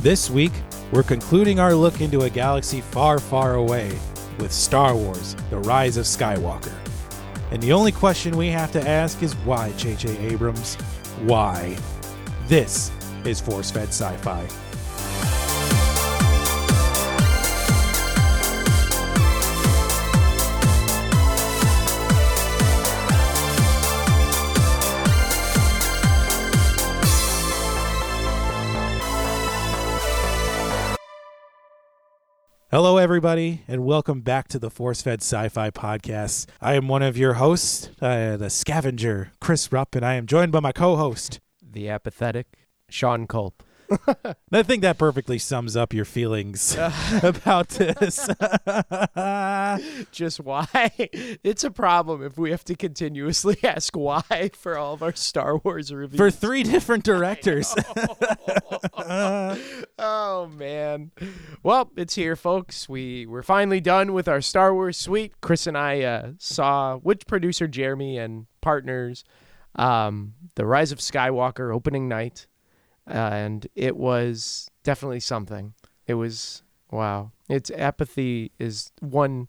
[0.00, 0.52] This week,
[0.92, 3.98] we're concluding our look into a galaxy far, far away
[4.38, 6.74] with Star Wars The Rise of Skywalker.
[7.50, 10.18] And the only question we have to ask is why, J.J.
[10.18, 10.74] Abrams?
[11.24, 11.76] Why?
[12.46, 12.92] This
[13.24, 14.46] is Force Fed Sci Fi.
[32.72, 36.46] Hello, everybody, and welcome back to the Force Fed Sci Fi Podcast.
[36.60, 40.50] I am one of your hosts, uh, the scavenger, Chris Rupp, and I am joined
[40.50, 41.38] by my co host.
[41.62, 42.48] The apathetic
[42.90, 43.62] Sean Culp.
[44.52, 46.76] I think that perfectly sums up your feelings
[47.22, 48.28] about this.
[50.12, 50.90] Just why?
[51.42, 55.58] It's a problem if we have to continuously ask why for all of our Star
[55.58, 56.18] Wars reviews.
[56.18, 57.74] For three different directors.
[59.98, 61.10] oh man.
[61.62, 62.88] Well, it's here, folks.
[62.88, 65.34] We we're finally done with our Star Wars suite.
[65.40, 69.24] Chris and I uh, saw which producer Jeremy and partners,
[69.76, 72.46] um, the Rise of Skywalker opening night,
[73.06, 75.74] and it was definitely something.
[76.06, 77.32] It was wow.
[77.48, 79.48] Its apathy is one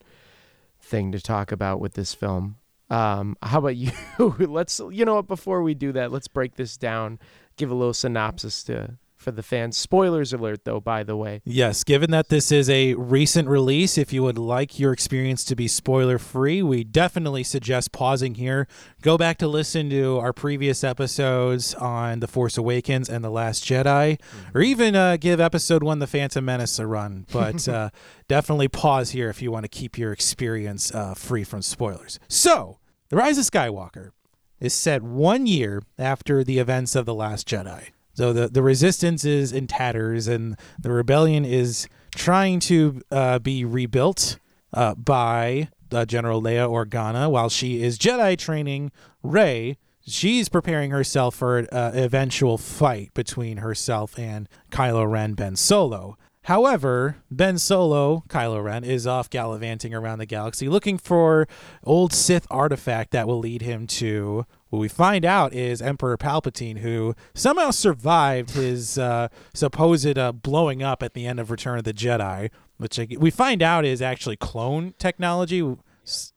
[0.79, 2.57] thing to talk about with this film.
[2.89, 3.91] Um, how about you?
[4.19, 7.19] let's you know what before we do that, let's break this down.
[7.57, 9.77] Give a little synopsis to for the fans.
[9.77, 11.41] Spoilers alert, though, by the way.
[11.43, 15.55] Yes, given that this is a recent release, if you would like your experience to
[15.55, 18.67] be spoiler free, we definitely suggest pausing here.
[19.01, 23.65] Go back to listen to our previous episodes on The Force Awakens and The Last
[23.65, 24.19] Jedi,
[24.53, 27.25] or even uh, give episode one, The Phantom Menace, a run.
[27.37, 27.89] But uh,
[28.27, 32.19] definitely pause here if you want to keep your experience uh, free from spoilers.
[32.27, 34.11] So, The Rise of Skywalker
[34.59, 37.89] is set one year after the events of The Last Jedi.
[38.17, 43.63] So the, the resistance is in tatters, and the rebellion is trying to uh, be
[43.63, 44.39] rebuilt
[44.73, 48.91] uh, by uh, General Leia Organa while she is Jedi training
[49.21, 49.77] Rey.
[50.07, 56.17] She's preparing herself for an uh, eventual fight between herself and Kylo Ren Ben Solo.
[56.45, 61.47] However, Ben Solo, Kylo Ren, is off gallivanting around the galaxy looking for
[61.83, 66.79] old Sith artifact that will lead him to what we find out is Emperor Palpatine,
[66.79, 71.83] who somehow survived his uh, supposed uh, blowing up at the end of Return of
[71.83, 75.75] the Jedi, which we find out is actually clone technology,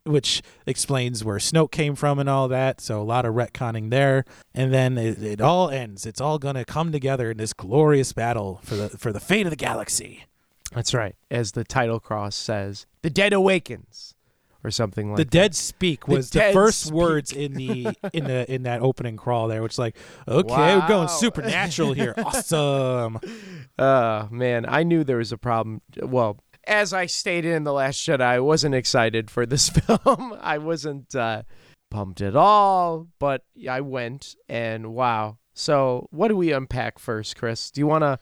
[0.05, 2.81] which explains where Snoke came from and all that.
[2.81, 4.25] So a lot of retconning there,
[4.55, 6.07] and then it, it all ends.
[6.07, 9.51] It's all to come together in this glorious battle for the for the fate of
[9.51, 10.25] the galaxy.
[10.73, 11.17] That's right.
[11.31, 14.15] As the title cross says, the dead awakens
[14.65, 15.31] or something like the that.
[15.31, 16.95] dead speak was the, dead first speak.
[16.95, 19.97] words in the in the in that opening crawl there which is like
[20.29, 23.19] okay we're going supernatural here awesome
[23.79, 25.81] Uh man, I knew there was a problem.
[26.03, 30.37] Well, as I stated in the Last Jedi, I wasn't excited for this film.
[30.41, 31.43] I wasn't uh,
[31.91, 35.39] pumped at all, but I went and wow.
[35.55, 37.71] So, what do we unpack first, Chris?
[37.71, 38.19] Do you want to?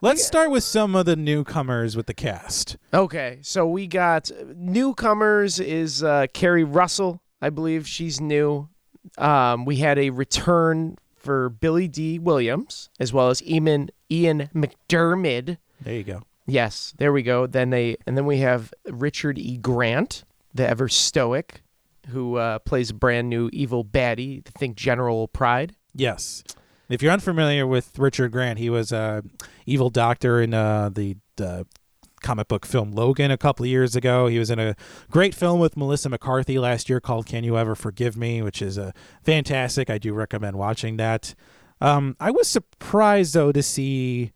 [0.00, 5.58] Let's start with some of the newcomers with the cast Okay, so we got newcomers
[5.58, 8.68] is uh, Keri Russell, I believe she's new.
[9.16, 15.58] Um, we had a return for Billy Dee Williams as well as Ian Ian McDiarmid.
[15.80, 17.46] there you go Yes, there we go.
[17.46, 19.58] Then they and then we have Richard E.
[19.58, 21.62] Grant, the ever stoic,
[22.08, 24.42] who uh, plays a brand new evil baddie.
[24.46, 25.74] I think General Pryde.
[25.94, 26.42] yes
[26.88, 29.22] if you're unfamiliar with richard grant he was a
[29.66, 31.64] evil doctor in uh, the uh,
[32.20, 34.26] comic book film logan a couple of years ago.
[34.26, 34.74] He was in a
[35.10, 38.78] great film with melissa mccarthy last year called can you ever forgive me which is
[38.78, 39.90] uh, fantastic.
[39.90, 41.34] I do recommend watching that.
[41.80, 44.32] Um, i was surprised though to see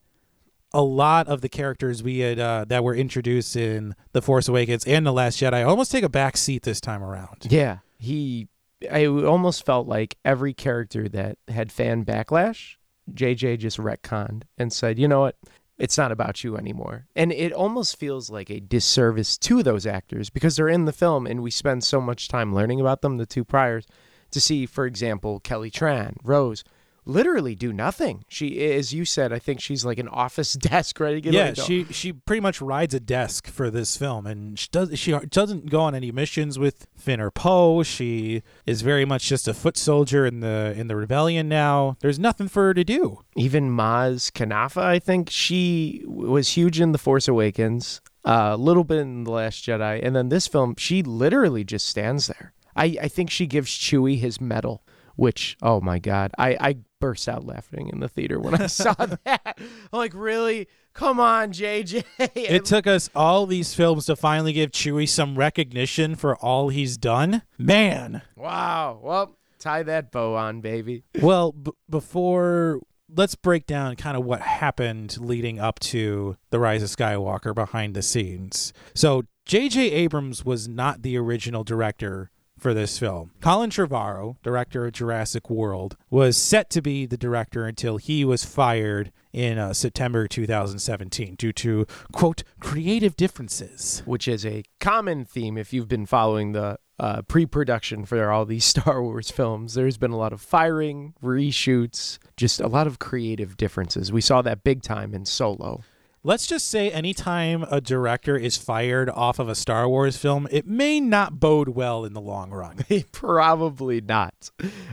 [0.72, 4.84] a lot of the characters we had uh, that were introduced in the force awakens
[4.86, 7.46] and the last jedi almost take a back seat this time around.
[7.48, 8.48] Yeah, he.
[8.90, 12.76] I almost felt like every character that had fan backlash,
[13.12, 15.36] JJ just retconned and said, "You know what?
[15.78, 20.30] It's not about you anymore." And it almost feels like a disservice to those actors
[20.30, 23.16] because they're in the film and we spend so much time learning about them.
[23.16, 23.86] The two priors,
[24.30, 26.64] to see, for example, Kelly Tran, Rose,
[27.04, 28.24] literally do nothing.
[28.28, 31.44] She, as you said, I think she's like an office desk ready to get yeah,
[31.44, 35.12] ready she she pretty much rides a desk for this film, and she does she
[35.12, 37.82] doesn't go on any missions with Finn or Poe.
[37.82, 41.96] She is very much just a foot soldier in the in the rebellion now.
[42.00, 43.20] There's nothing for her to do.
[43.36, 48.98] even Maz Kanata, I think she was huge in The Force Awakens, a little bit
[48.98, 52.52] in The Last Jedi, and then this film, she literally just stands there.
[52.74, 54.82] I, I think she gives Chewie his medal,
[55.16, 58.94] which, oh my God, I, I burst out laughing in the theater when I saw
[59.24, 59.56] that.
[59.58, 59.64] I'm
[59.98, 60.68] like, really?
[60.94, 62.04] Come on, JJ.
[62.36, 66.96] It took us all these films to finally give Chewie some recognition for all he's
[66.96, 67.42] done.
[67.58, 68.22] Man.
[68.36, 69.00] wow.
[69.02, 71.02] Well, tie that bow on, baby.
[71.20, 72.80] Well, b- before
[73.14, 77.94] let's break down kind of what happened leading up to the rise of Skywalker behind
[77.94, 78.72] the scenes.
[78.94, 79.90] So, J.J.
[79.90, 82.30] Abrams was not the original director
[82.62, 83.32] for this film.
[83.40, 88.44] Colin Trevorrow, director of Jurassic World, was set to be the director until he was
[88.44, 94.02] fired in uh, September 2017 due to quote creative differences.
[94.06, 98.64] Which is a common theme if you've been following the uh, pre-production for all these
[98.72, 99.74] Star Wars films.
[99.74, 104.12] There's been a lot of firing, reshoots, just a lot of creative differences.
[104.12, 105.82] We saw that big time in Solo.
[106.24, 110.68] Let's just say anytime a director is fired off of a Star Wars film, it
[110.68, 112.76] may not bode well in the long run.
[113.12, 114.50] Probably not.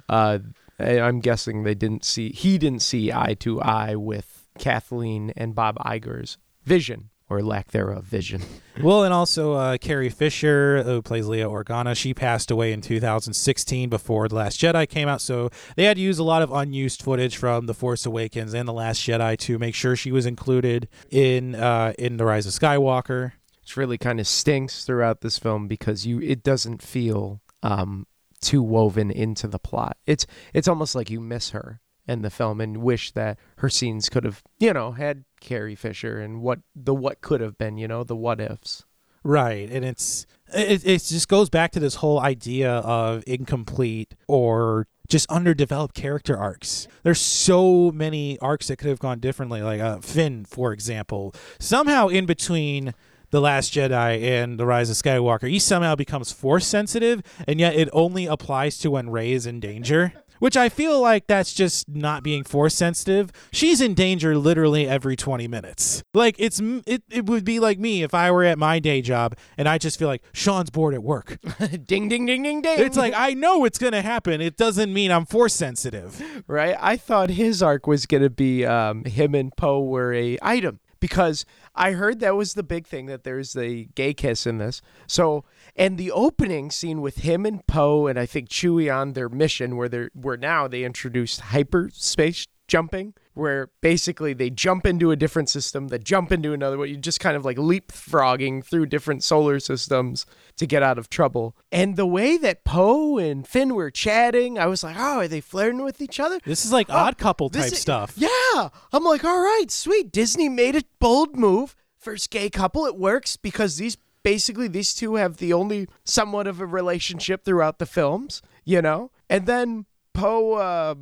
[0.08, 0.40] Uh,
[0.80, 2.32] I'm guessing they didn't see.
[2.32, 8.04] He didn't see eye to eye with Kathleen and Bob Iger's vision or lack thereof
[8.04, 8.42] vision.
[8.82, 13.90] well, and also uh, Carrie Fisher, who plays Leia Organa, she passed away in 2016
[13.90, 15.22] before The Last Jedi came out.
[15.22, 18.68] So they had to use a lot of unused footage from The Force Awakens and
[18.68, 22.54] The Last Jedi to make sure she was included in uh, in The Rise of
[22.54, 23.34] Skywalker.
[23.62, 28.08] Which really kind of stinks throughout this film because you it doesn't feel um,
[28.42, 29.98] too woven into the plot.
[30.08, 34.10] It's it's almost like you miss her in the film and wish that her scenes
[34.10, 37.88] could have you know had Carrie Fisher and what the what could have been you
[37.88, 38.86] know the what ifs.
[39.24, 44.88] Right, and it's it, it just goes back to this whole idea of incomplete or
[45.10, 46.88] just underdeveloped character arcs.
[47.04, 49.62] There's so many arcs that could have gone differently.
[49.62, 52.94] Like uh, Finn, for example, somehow in between
[53.32, 57.76] the Last Jedi and the Rise of Skywalker, he somehow becomes force sensitive, and yet
[57.76, 60.14] it only applies to when Rey is in danger.
[60.40, 63.32] Which I feel like that's just not being force sensitive.
[63.52, 66.04] She's in danger literally every 20 minutes.
[66.14, 69.36] Like it's it, it would be like me if I were at my day job
[69.58, 71.38] and I just feel like Sean's bored at work.
[71.86, 72.80] ding ding ding ding ding.
[72.80, 74.42] It's like I know it's going to happen.
[74.42, 76.22] It doesn't mean I'm force sensitive.
[76.48, 76.76] right?
[76.80, 80.80] I thought his arc was going to be um, him and Poe were a item
[81.00, 81.46] because
[81.76, 84.82] I heard that was the big thing that there's a gay kiss in this.
[85.08, 85.46] So,
[85.80, 89.78] and the opening scene with him and Poe and I think Chewie on their mission
[89.78, 95.50] where they're where now they introduced hyperspace jumping where basically they jump into a different
[95.50, 96.90] system, they jump into another one.
[96.90, 100.26] You just kind of like leapfrogging through different solar systems
[100.58, 101.56] to get out of trouble.
[101.72, 105.42] And the way that Poe and Finn were chatting, I was like, oh, are they
[105.42, 106.40] flirting with each other?
[106.46, 108.14] This is like oh, odd couple type is- stuff.
[108.18, 108.70] Yeah.
[108.92, 110.12] I'm like, all right, sweet.
[110.12, 111.76] Disney made a bold move.
[111.98, 112.86] First gay couple.
[112.86, 117.80] It works because these basically these two have the only somewhat of a relationship throughout
[117.80, 119.12] the films, you know?
[119.30, 120.96] And then Poe, uh,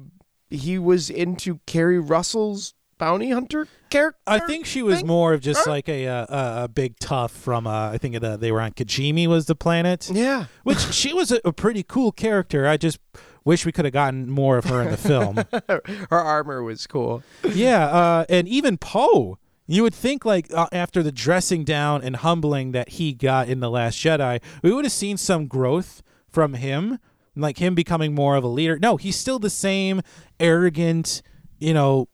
[0.49, 4.19] he was into Keri Russell's bounty hunter character.
[4.25, 5.07] I think she was thing?
[5.07, 8.37] more of just like a uh, a, a big tough from uh, I think the,
[8.37, 10.45] they were on Kijimi was the planet, Yeah.
[10.63, 12.67] which she was a, a pretty cool character.
[12.67, 12.99] I just
[13.45, 15.37] wish we could have gotten more of her in the film.
[16.09, 17.23] Her armor was cool.
[17.53, 19.37] yeah, uh, and even Poe.
[19.67, 23.59] You would think like uh, after the dressing down and humbling that he got in
[23.59, 26.99] the Last Jedi, we would have seen some growth from him,
[27.35, 28.79] like him becoming more of a leader.
[28.79, 30.01] No, he's still the same
[30.39, 31.21] arrogant,
[31.59, 32.07] you know,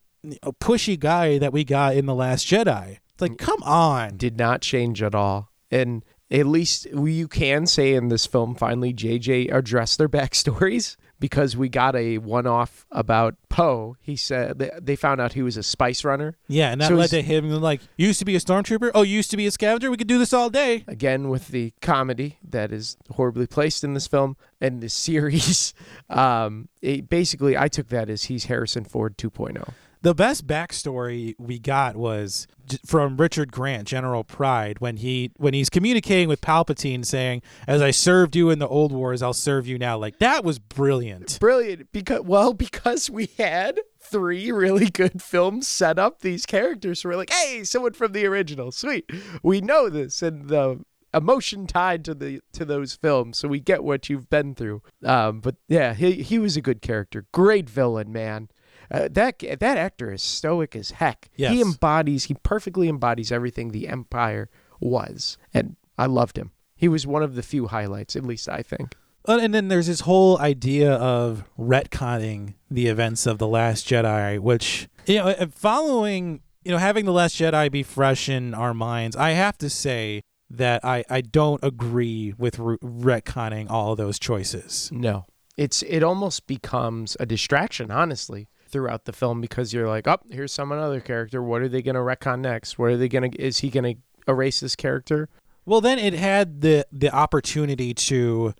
[0.61, 2.97] pushy guy that we got in the Last Jedi.
[3.13, 4.17] It's like, come on.
[4.17, 5.51] did not change at all.
[5.69, 11.55] And at least you can say in this film, finally, JJ addressed their backstories because
[11.55, 13.95] we got a one off about Poe.
[14.01, 16.35] He said they- they found out he was a spice runner.
[16.49, 18.91] Yeah, and that So led to him like you used to be a stormtrooper.
[18.93, 19.89] Oh, you used to be a scavenger.
[19.89, 20.83] We could do this all day.
[20.85, 25.73] Again, with the comedy that is horribly placed in this film and this series.
[26.09, 29.29] Um, it, basically, I took that as he's Harrison Ford oh.
[29.29, 29.69] 2.0.
[30.03, 32.45] The best backstory we got was
[32.85, 37.91] from Richard Grant, General Pryde, when he when he's communicating with Palpatine, saying, "As I
[37.91, 41.39] served you in the old wars, I'll serve you now." Like that was brilliant.
[41.39, 46.99] Brilliant because well because we had three really good films set up these characters.
[46.99, 49.09] so We're like, hey, someone from the original, sweet.
[49.41, 50.83] We know this and the
[51.13, 54.81] emotion tied to the to those films, so we get what you've been through.
[55.03, 58.49] Um, but yeah, he he was a good character, great villain, man.
[58.93, 61.29] Uh, that that actor is stoic as heck.
[61.35, 61.51] Yes.
[61.51, 66.51] He embodies, he perfectly embodies everything the Empire was, and I loved him.
[66.75, 68.95] He was one of the few highlights, at least I think.
[69.25, 74.89] And then there's this whole idea of retconning the events of the Last Jedi, which
[75.05, 79.15] you know, uh, following you know, having the Last Jedi be fresh in our minds,
[79.15, 84.19] I have to say that I I don't agree with re- retconning all of those
[84.19, 84.89] choices.
[84.93, 85.25] No.
[85.57, 88.47] It's it almost becomes a distraction, honestly.
[88.73, 91.41] Throughout the film because you're like, oh, here's some other character.
[91.41, 92.77] What are they going to retcon next?
[92.77, 93.41] What are they going to?
[93.41, 95.29] Is he going to erase this character?
[95.65, 98.53] Well, then it had the the opportunity to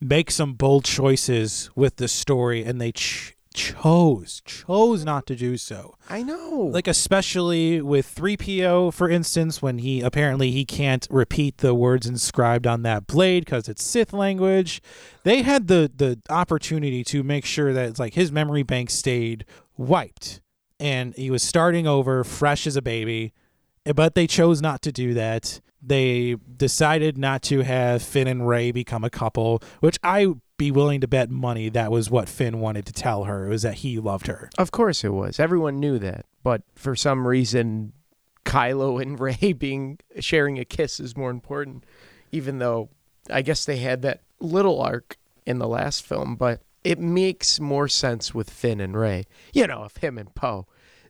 [0.00, 5.56] make some bold choices with the story, and they ch- chose chose not to do
[5.56, 5.96] so.
[6.08, 6.70] I know.
[6.72, 12.66] Like especially with 3PO for instance when he apparently he can't repeat the words inscribed
[12.66, 14.82] on that blade cuz it's Sith language.
[15.24, 19.44] They had the the opportunity to make sure that it's like his memory bank stayed
[19.76, 20.40] wiped
[20.80, 23.32] and he was starting over fresh as a baby.
[23.84, 25.60] But they chose not to do that.
[25.82, 31.00] They decided not to have Finn and Rey become a couple, which I be willing
[31.00, 33.46] to bet money that was what Finn wanted to tell her.
[33.46, 34.48] It was that he loved her.
[34.56, 35.40] Of course it was.
[35.40, 36.24] Everyone knew that.
[36.44, 37.92] But for some reason,
[38.44, 41.84] Kylo and Rey being sharing a kiss is more important,
[42.30, 42.90] even though
[43.28, 46.36] I guess they had that little arc in the last film.
[46.36, 49.24] But it makes more sense with Finn and Rey.
[49.52, 50.66] You know, if him and Poe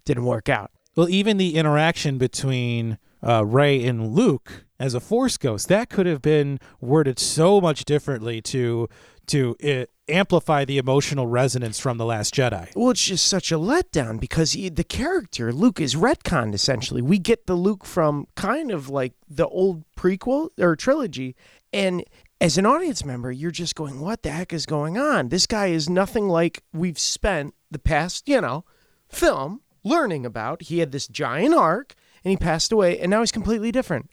[0.06, 0.70] didn't work out.
[0.96, 6.06] Well, even the interaction between uh, Rey and Luke as a Force ghost that could
[6.06, 8.88] have been worded so much differently to
[9.26, 12.74] to uh, amplify the emotional resonance from the Last Jedi.
[12.74, 17.00] Well, it's just such a letdown because he, the character Luke is retconned essentially.
[17.00, 21.36] We get the Luke from kind of like the old prequel or trilogy,
[21.72, 22.04] and
[22.40, 25.28] as an audience member, you're just going, "What the heck is going on?
[25.28, 28.64] This guy is nothing like we've spent the past, you know,
[29.08, 30.62] film learning about.
[30.62, 34.10] He had this giant arc, and he passed away, and now he's completely different."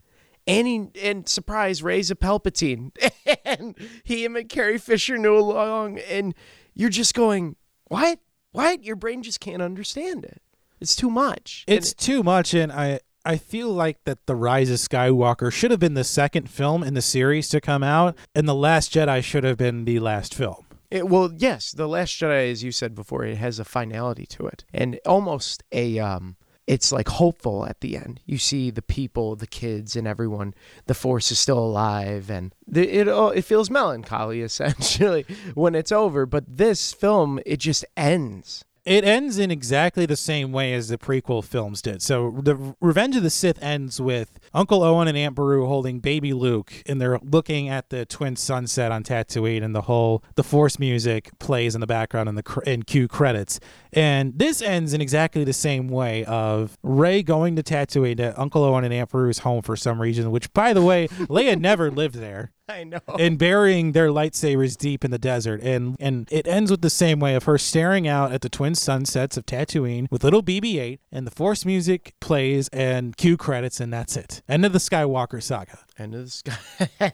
[0.48, 2.92] and he and surprise Rey's a Palpatine,
[3.46, 6.34] and he and Carrie Fisher knew along, and
[6.74, 7.56] you're just going,
[7.90, 8.20] what,
[8.52, 8.84] what?
[8.84, 10.42] Your brain just can't understand it.
[10.80, 11.66] It's too much.
[11.68, 15.72] It's And- too much, and I I feel like that the Rise of Skywalker should
[15.72, 19.22] have been the second film in the series to come out, and the Last Jedi
[19.22, 20.66] should have been the last film.
[20.90, 24.48] It, well, yes, the Last Jedi, as you said before, it has a finality to
[24.48, 26.38] it, and almost a um,
[26.70, 28.22] it's like hopeful at the end.
[28.28, 30.54] You see the people, the kids, and everyone.
[30.86, 36.28] The Force is still alive, and the, it it feels melancholy essentially when it's over.
[36.28, 38.66] But this film, it just ends.
[38.90, 42.02] It ends in exactly the same way as the prequel films did.
[42.02, 46.34] So the Revenge of the Sith ends with Uncle Owen and Aunt Beru holding baby
[46.34, 50.80] Luke, and they're looking at the twin sunset on Tatooine, and the whole the Force
[50.80, 53.60] music plays in the background in the and cue credits.
[53.94, 58.64] And this ends in exactly the same way of Rey going to Tatooine to Uncle
[58.64, 60.32] Owen and Aunt Beru's home for some reason.
[60.32, 63.00] Which, by the way, Leia never lived there I know.
[63.18, 65.62] and burying their lightsabers deep in the desert.
[65.62, 68.76] And and it ends with the same way of her staring out at the twin
[68.76, 73.92] sunsets of Tatooine with little BB-8, and the Force music plays and cue credits, and
[73.92, 74.42] that's it.
[74.48, 75.80] End of the Skywalker saga.
[75.98, 77.14] End of the sky.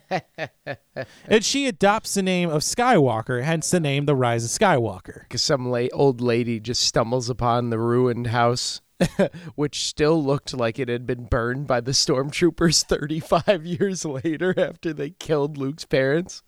[1.28, 5.24] And she adopts the name of Skywalker, hence the name The Rise of Skywalker.
[5.24, 8.80] Because some la- old lady just stumbles upon the ruined house,
[9.56, 14.94] which still looked like it had been burned by the stormtroopers 35 years later after
[14.94, 16.44] they killed Luke's parents.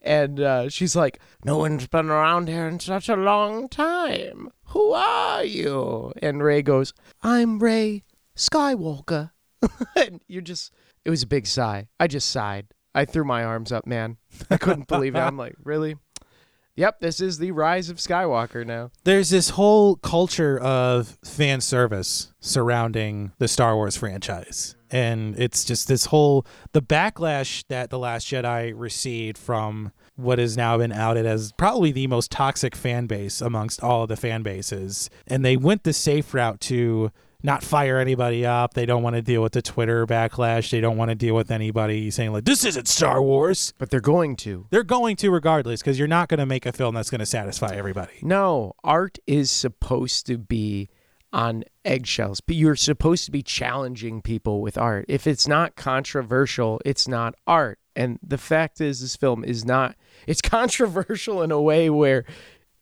[0.00, 4.50] And uh, she's like, No one's been around here in such a long time.
[4.66, 6.12] Who are you?
[6.22, 6.92] And Rey goes,
[7.22, 8.04] I'm Rey
[8.36, 9.30] Skywalker.
[9.96, 10.72] and you're just,
[11.04, 11.88] it was a big sigh.
[11.98, 12.68] I just sighed.
[12.94, 14.16] I threw my arms up, man.
[14.50, 15.20] I couldn't believe it.
[15.20, 15.96] I'm like, Really?
[16.80, 18.90] Yep, this is the rise of Skywalker now.
[19.04, 24.76] There's this whole culture of fan service surrounding the Star Wars franchise.
[24.90, 30.56] And it's just this whole the backlash that The Last Jedi received from what has
[30.56, 34.42] now been outed as probably the most toxic fan base amongst all of the fan
[34.42, 35.10] bases.
[35.26, 38.74] And they went the safe route to not fire anybody up.
[38.74, 40.70] They don't want to deal with the Twitter backlash.
[40.70, 43.72] They don't want to deal with anybody saying like this isn't Star Wars.
[43.78, 44.66] But they're going to.
[44.70, 47.26] They're going to regardless because you're not going to make a film that's going to
[47.26, 48.14] satisfy everybody.
[48.22, 50.90] No, art is supposed to be
[51.32, 55.04] on eggshells, but you're supposed to be challenging people with art.
[55.08, 57.78] If it's not controversial, it's not art.
[57.96, 62.24] And the fact is, this film is not, it's controversial in a way where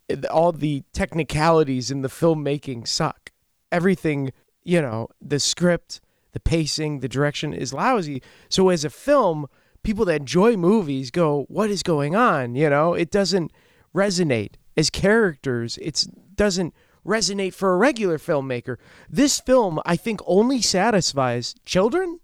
[0.08, 3.32] eh, all the technicalities in the filmmaking suck.
[3.70, 4.32] Everything,
[4.68, 8.22] you know, the script, the pacing, the direction is lousy.
[8.50, 9.46] So as a film,
[9.82, 13.50] people that enjoy movies go, "What is going on?" You know, it doesn't
[13.94, 15.78] resonate as characters.
[15.78, 16.74] It doesn't
[17.06, 18.76] resonate for a regular filmmaker.
[19.08, 22.20] This film, I think, only satisfies children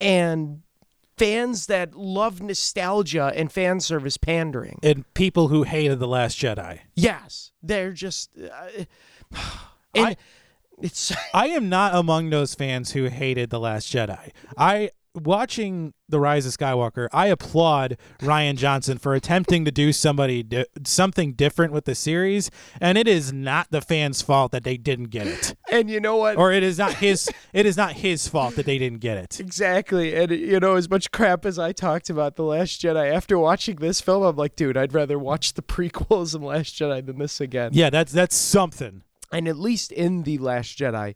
[0.00, 0.62] and
[1.16, 4.78] fans that love nostalgia and fan service pandering.
[4.84, 6.78] And people who hated The Last Jedi.
[6.94, 8.30] Yes, they're just.
[8.38, 8.84] Uh,
[9.96, 10.16] and I-
[10.82, 14.30] it's I am not among those fans who hated The Last Jedi.
[14.56, 20.42] I watching The Rise of Skywalker, I applaud Rian Johnson for attempting to do somebody
[20.42, 24.76] di- something different with the series, and it is not the fans' fault that they
[24.76, 25.54] didn't get it.
[25.70, 26.36] And you know what?
[26.36, 29.40] Or it is not his it is not his fault that they didn't get it.
[29.40, 30.14] Exactly.
[30.14, 33.76] And, you know, as much crap as I talked about The Last Jedi, after watching
[33.76, 37.40] this film, I'm like, dude, I'd rather watch the prequels and Last Jedi than this
[37.40, 37.70] again.
[37.74, 39.02] Yeah, that's that's something.
[39.32, 41.14] And at least in The Last Jedi,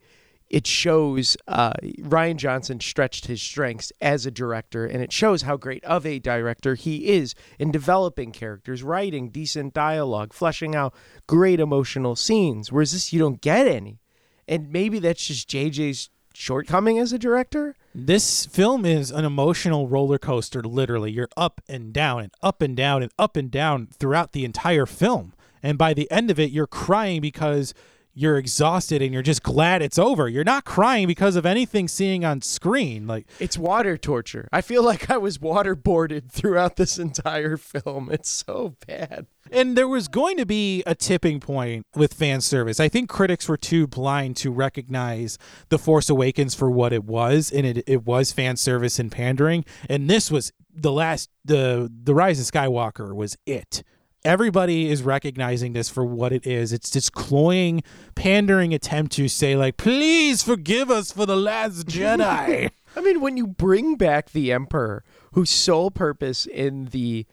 [0.49, 5.57] it shows uh, Rian Johnson stretched his strengths as a director, and it shows how
[5.57, 10.95] great of a director he is in developing characters, writing decent dialogue, fleshing out
[11.27, 12.71] great emotional scenes.
[12.71, 13.99] Whereas this, you don't get any.
[14.47, 17.75] And maybe that's just JJ's shortcoming as a director.
[17.95, 21.11] This film is an emotional roller coaster, literally.
[21.11, 24.87] You're up and down and up and down and up and down throughout the entire
[24.87, 25.33] film.
[25.63, 27.75] And by the end of it, you're crying because
[28.19, 30.27] you're exhausted and you're just glad it's over.
[30.27, 33.07] You're not crying because of anything seeing on screen.
[33.07, 34.49] Like It's water torture.
[34.51, 38.09] I feel like I was waterboarded throughout this entire film.
[38.11, 39.27] It's so bad.
[39.53, 42.81] and there was going to be a tipping point with fan service.
[42.81, 45.37] I think critics were too blind to recognize
[45.69, 49.65] The Force Awakens for what it was, and it it was fan service and pandering.
[49.91, 53.83] And this was the last the the Rise of Skywalker was it.
[54.27, 56.73] Everybody is recognizing this for what it is.
[56.73, 57.85] It's this cloying,
[58.17, 62.73] pandering attempt to say, like, please forgive us for the last Jedi.
[62.97, 65.05] I mean, when you bring back the Emperor,
[65.35, 67.25] whose sole purpose in the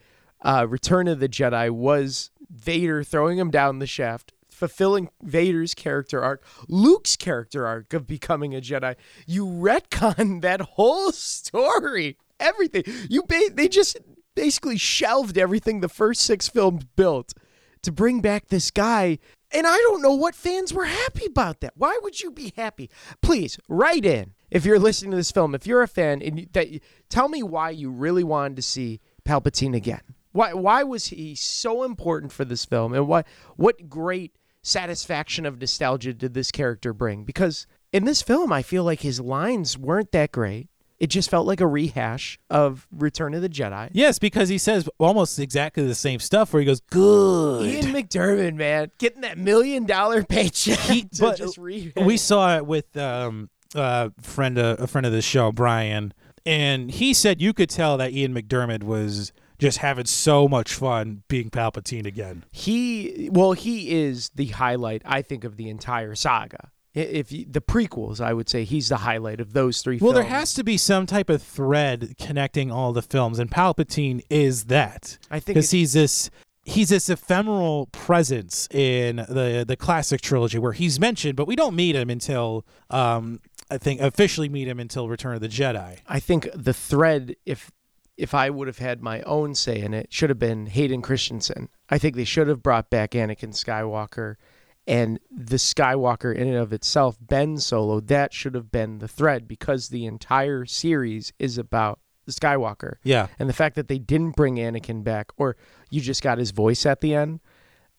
[0.44, 6.22] uh, Return of the Jedi was Vader throwing him down the shaft, fulfilling Vader's character
[6.22, 8.94] arc, Luke's character arc of becoming a Jedi,
[9.26, 12.18] you retcon that whole story.
[12.38, 13.96] Everything you ba- they just
[14.34, 17.34] basically shelved everything the first six films built
[17.82, 19.18] to bring back this guy.
[19.52, 21.74] And I don't know what fans were happy about that.
[21.76, 22.90] Why would you be happy?
[23.22, 25.54] Please write in if you're listening to this film.
[25.54, 26.68] If you're a fan, and you, that
[27.08, 30.00] tell me why you really wanted to see Palpatine again.
[30.32, 33.26] Why why was he so important for this film, and what
[33.56, 37.22] what great satisfaction of nostalgia did this character bring?
[37.22, 40.68] Because in this film, I feel like his lines weren't that great.
[40.98, 43.90] It just felt like a rehash of Return of the Jedi.
[43.92, 47.66] yes, because he says almost exactly the same stuff where he goes, good.
[47.66, 50.78] Ian McDiarmid, man, getting that million dollar paycheck
[51.10, 51.52] to
[51.96, 56.14] but we saw it with um uh friend uh, a friend of the show Brian
[56.46, 61.22] and he said you could tell that Ian McDiarmid was just having so much fun
[61.28, 62.44] being Palpatine again.
[62.52, 66.70] he well, he is the highlight, I think, of the entire saga.
[66.94, 69.98] If you, the prequels, I would say he's the highlight of those three.
[70.00, 74.22] Well, there has to be some type of thread connecting all the films and Palpatine
[74.30, 75.18] is that.
[75.30, 76.30] I think Cuz he's this
[76.62, 81.76] he's this ephemeral presence in the the classic trilogy where he's mentioned but we don't
[81.76, 85.98] meet him until um I think officially meet him until Return of the Jedi.
[86.06, 87.70] I think the thread, if
[88.16, 91.68] if I would have had my own say in it, should have been Hayden Christensen.
[91.90, 94.36] I think they should have brought back Anakin Skywalker
[94.86, 99.48] and the Skywalker in and of itself, Ben Solo, that should have been the thread
[99.48, 102.96] because the entire series is about the Skywalker.
[103.02, 103.28] Yeah.
[103.38, 105.56] And the fact that they didn't bring Anakin back, or
[105.90, 107.40] you just got his voice at the end,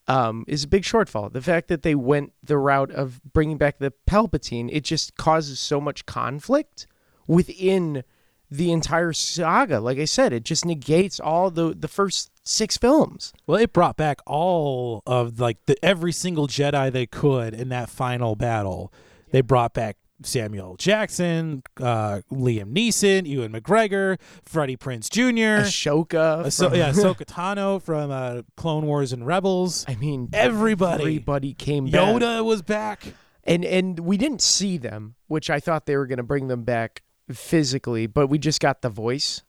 [0.08, 1.32] um, is a big shortfall.
[1.32, 5.60] The fact that they went the route of bringing back the Palpatine, it just causes
[5.60, 6.86] so much conflict
[7.28, 8.04] within
[8.52, 9.80] the entire saga.
[9.80, 13.34] Like I said, it just negates all the the first six films.
[13.48, 17.90] Well, it brought back all of like the every single Jedi they could in that
[17.90, 18.94] final battle.
[19.32, 26.50] They brought back Samuel Jackson, uh, Liam Neeson, Ewan McGregor, Freddie Prinze Jr., Ahsoka.
[26.54, 29.84] so, from- yeah, Ahsoka Tano from uh, Clone Wars and Rebels.
[29.90, 31.04] I mean, Everybody.
[31.04, 32.02] everybody came back.
[32.16, 33.04] Yoda was back.
[33.44, 36.64] and and we didn't see them, which I thought they were going to bring them
[36.64, 39.44] back physically, but we just got the voice.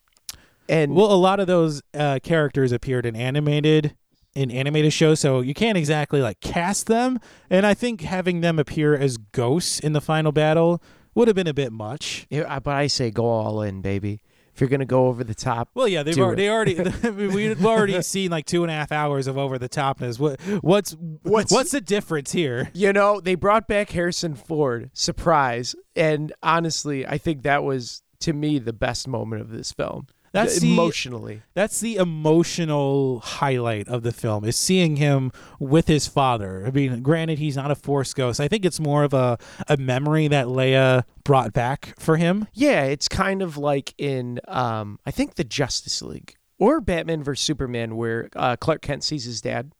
[0.68, 3.94] And Well, a lot of those uh, characters appeared in animated
[4.34, 7.18] in animated shows, so you can't exactly like cast them.
[7.48, 10.82] And I think having them appear as ghosts in the final battle
[11.14, 12.26] would have been a bit much.
[12.28, 14.20] Yeah, but I say go all in, baby.
[14.52, 16.74] If you're gonna go over the top, Well, yeah, they've already, they already
[17.28, 20.18] we've already seen like two and a half hours of over the topness.
[20.18, 22.70] What what's What's- what's the difference here?
[22.74, 28.32] you know, they brought back Harrison Ford, surprise, and honestly, I think that was to
[28.32, 30.06] me the best moment of this film.
[30.32, 31.42] That's the- emotionally.
[31.54, 36.64] That's the emotional highlight of the film is seeing him with his father.
[36.66, 38.40] I mean, granted, he's not a Force ghost.
[38.40, 42.46] I think it's more of a, a memory that Leia brought back for him.
[42.52, 47.44] Yeah, it's kind of like in um, I think the Justice League or Batman vs
[47.44, 49.72] Superman, where uh, Clark Kent sees his dad,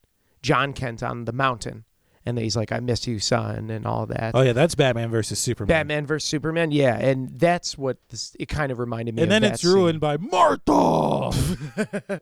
[0.42, 1.84] John Kent, on the mountain,
[2.26, 4.34] and he's like, "I miss you, son," and all that.
[4.34, 5.68] Oh yeah, that's Batman versus Superman.
[5.68, 9.22] Batman versus Superman, yeah, and that's what this, it kind of reminded me.
[9.22, 9.30] Of.
[9.30, 10.60] And then it's ruined by Martha.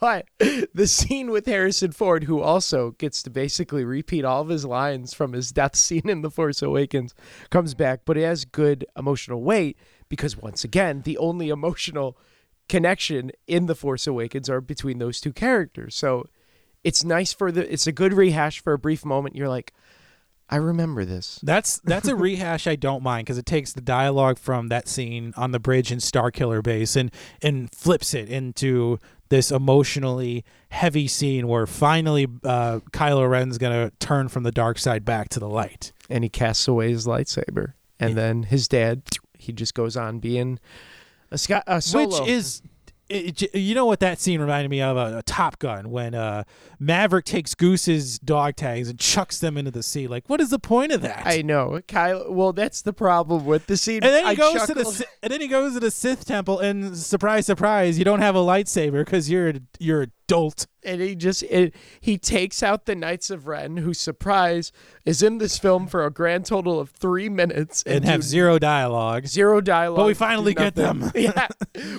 [0.00, 0.26] but
[0.74, 5.14] the scene with Harrison Ford, who also gets to basically repeat all of his lines
[5.14, 7.14] from his death scene in The Force Awakens,
[7.50, 12.18] comes back, but it has good emotional weight because once again, the only emotional
[12.68, 15.94] connection in The Force Awakens are between those two characters.
[15.94, 16.26] So
[16.84, 19.36] it's nice for the it's a good rehash for a brief moment.
[19.36, 19.72] You're like,
[20.48, 21.38] I remember this.
[21.42, 25.32] That's that's a rehash I don't mind because it takes the dialogue from that scene
[25.36, 27.12] on the bridge in Starkiller Base and
[27.42, 34.28] and flips it into this emotionally heavy scene where finally uh, Kylo Ren's gonna turn
[34.28, 35.92] from the dark side back to the light.
[36.08, 37.74] And he casts away his lightsaber.
[38.00, 39.02] And then his dad,
[39.38, 40.58] he just goes on being
[41.30, 42.20] a, Scott, a solo.
[42.20, 42.62] Which is,
[43.10, 44.96] it, it- you know what that scene reminded me of?
[44.96, 46.44] A, a Top Gun when uh,
[46.78, 50.06] Maverick takes Goose's dog tags and chucks them into the sea.
[50.06, 51.22] Like, what is the point of that?
[51.26, 52.32] I know, Kyle.
[52.32, 54.02] Well, that's the problem with the scene.
[54.02, 56.58] and then he I goes to the and then he goes to the Sith temple
[56.58, 60.66] and surprise, surprise, you don't have a lightsaber because you're you're a dolt.
[60.82, 64.72] and he just it, he takes out the Knights of Ren, who surprise
[65.04, 68.58] is in this film for a grand total of three minutes and do have zero
[68.58, 69.26] dialogue.
[69.26, 69.98] zero dialogue.
[69.98, 71.10] But we finally get them.
[71.14, 71.48] yeah,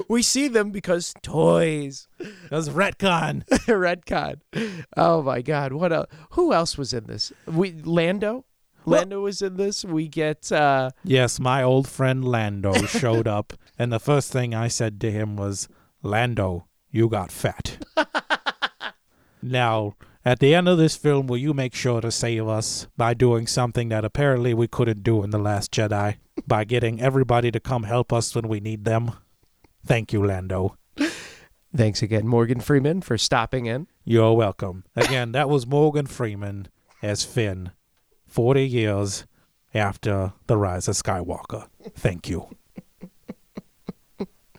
[0.07, 2.07] we see them because toys.
[2.17, 3.45] That was retcon.
[3.67, 4.39] Redcon.
[4.95, 5.73] Oh my God!
[5.73, 6.07] What else?
[6.31, 7.31] Who else was in this?
[7.45, 8.45] We Lando.
[8.85, 9.85] Lando was in this.
[9.85, 14.69] We get uh yes, my old friend Lando showed up, and the first thing I
[14.69, 15.67] said to him was,
[16.01, 17.77] "Lando, you got fat."
[19.41, 23.15] now, at the end of this film, will you make sure to save us by
[23.15, 27.59] doing something that apparently we couldn't do in The Last Jedi by getting everybody to
[27.59, 29.11] come help us when we need them?
[29.83, 30.77] Thank you, Lando.
[31.75, 33.87] thanks again, Morgan Freeman, for stopping in.
[34.05, 34.83] You're welcome.
[34.95, 36.67] Again, that was Morgan Freeman
[37.01, 37.71] as Finn,
[38.27, 39.25] 40 years
[39.73, 41.67] after The Rise of Skywalker.
[41.95, 42.47] Thank you.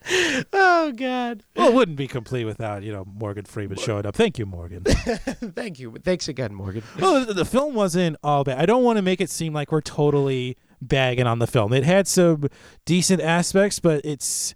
[0.52, 1.44] Oh God!
[1.56, 4.16] Well, it wouldn't be complete without, you know, Morgan Freeman showing up.
[4.16, 4.82] Thank you, Morgan.
[4.84, 5.94] Thank you.
[6.02, 6.82] Thanks again, Morgan.
[6.98, 8.58] well, the, the film wasn't all bad.
[8.58, 11.72] I don't want to make it seem like we're totally bagging on the film.
[11.72, 12.48] It had some
[12.84, 14.54] decent aspects, but it's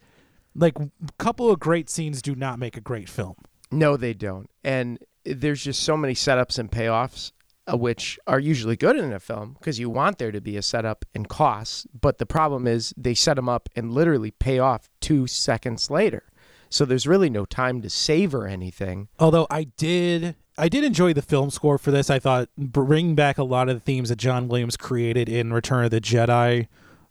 [0.54, 3.37] like a couple of great scenes do not make a great film.
[3.70, 4.50] No, they don't.
[4.64, 7.32] And there's just so many setups and payoffs,
[7.70, 10.62] uh, which are usually good in a film because you want there to be a
[10.62, 11.87] setup and costs.
[11.98, 16.24] But the problem is they set them up and literally pay off two seconds later.
[16.68, 19.09] So there's really no time to savor anything.
[19.18, 22.11] Although I did, I did enjoy the film score for this.
[22.11, 25.85] I thought bringing back a lot of the themes that John Williams created in Return
[25.85, 26.68] of the Jedi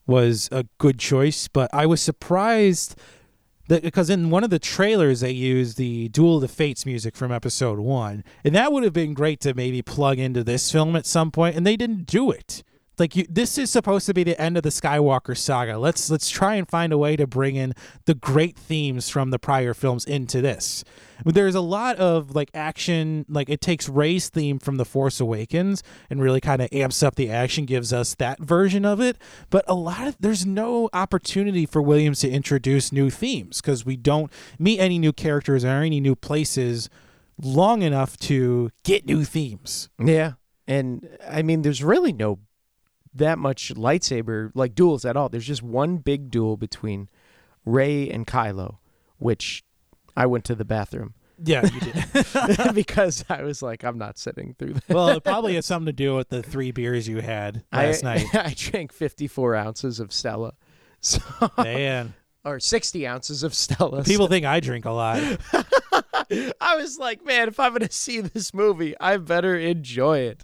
[0.07, 1.47] was a good choice.
[1.47, 2.95] But I was surprised
[3.67, 7.15] that because in one of the trailers they used the Duel of the Fates music
[7.15, 10.95] from Episode One, and that would have been great to maybe plug into this film
[10.95, 12.63] at some point, and they didn't do it.
[12.97, 15.77] Like you, this is supposed to be the end of the Skywalker saga.
[15.77, 17.73] Let's let's try and find a way to bring in
[18.05, 20.83] the great themes from the prior films into this.
[21.23, 25.81] There's a lot of like action, like it takes Rey's theme from The Force Awakens
[26.09, 29.17] and really kind of amps up the action, gives us that version of it.
[29.49, 33.95] But a lot of there's no opportunity for Williams to introduce new themes because we
[33.95, 36.89] don't meet any new characters or any new places
[37.41, 39.89] long enough to get new themes.
[39.99, 40.33] Yeah.
[40.67, 42.39] And I mean, there's really no
[43.15, 45.29] that much lightsaber like duels at all.
[45.29, 47.09] There's just one big duel between
[47.65, 48.77] Rey and Kylo,
[49.17, 49.63] which
[50.15, 51.79] I went to the bathroom Yeah, you
[52.73, 52.73] did.
[52.75, 54.89] because I was like, I'm not sitting through that.
[54.89, 58.15] well, it probably has something to do with the three beers you had last I,
[58.15, 58.35] night.
[58.35, 60.53] I drank 54 ounces of Stella,
[60.99, 61.19] so
[61.57, 62.13] Man,
[62.45, 64.03] or 60 ounces of Stella.
[64.03, 65.19] people think I drink a lot.
[66.61, 70.43] I was like, man, if I'm gonna see this movie, I better enjoy it.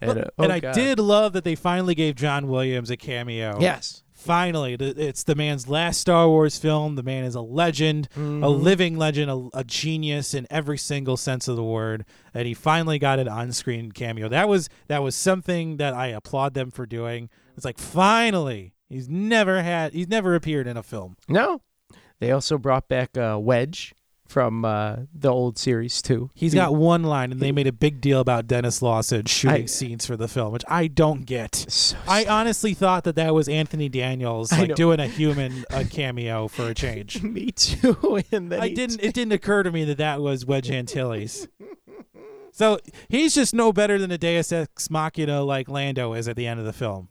[0.00, 3.58] And, uh, oh and I did love that they finally gave John Williams a cameo.
[3.60, 4.02] Yes.
[4.12, 6.94] Finally, it's the man's last Star Wars film.
[6.94, 8.44] The man is a legend, a Mm-hmm.
[8.62, 12.04] living legend, a, a genius in every single sense of the word.
[12.32, 14.28] And he finally got an on-screen cameo.
[14.28, 17.30] That was that was something that I applaud them for doing.
[17.56, 21.16] It's like finally, he's never had, he's never appeared in a film.
[21.28, 21.62] No.
[22.20, 23.94] They also brought back uh, Wedge
[24.28, 26.30] from uh, the old series too.
[26.34, 29.64] He's The- got one line, and they made a big deal about Denis Lawson shooting
[29.64, 31.54] I- scenes for the film, which I don't get.
[31.54, 36.48] So I honestly thought that that was Anthony Daniels like doing a human a cameo
[36.48, 37.22] for a change.
[37.24, 38.22] Me too.
[38.32, 39.02] and then I didn't.
[39.02, 41.48] It didn't occur to me that that was Wedge Antilles.
[42.54, 42.78] So
[43.08, 46.60] he's just no better than a Deus Ex Machina like Lando is at the end
[46.60, 47.08] of the film.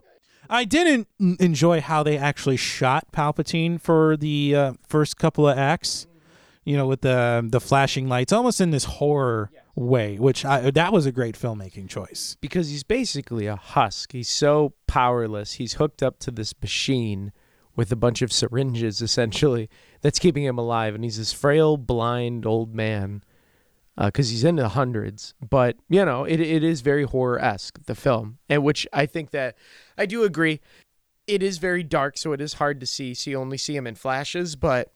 [0.51, 6.07] I didn't enjoy how they actually shot Palpatine for the uh, first couple of acts.
[6.63, 10.93] You know, with the the flashing lights, almost in this horror way, which I, that
[10.93, 12.37] was a great filmmaking choice.
[12.39, 14.11] because he's basically a husk.
[14.11, 15.53] He's so powerless.
[15.53, 17.31] He's hooked up to this machine
[17.75, 19.69] with a bunch of syringes, essentially,
[20.01, 20.93] that's keeping him alive.
[20.93, 23.23] And he's this frail, blind old man
[23.97, 25.33] because he's in the hundreds.
[25.47, 29.31] But, you know, it, it is very horror esque, the film, and which I think
[29.31, 29.55] that
[29.97, 30.59] I do agree.
[31.27, 33.13] It is very dark, so it is hard to see.
[33.13, 34.91] So you only see him in flashes, but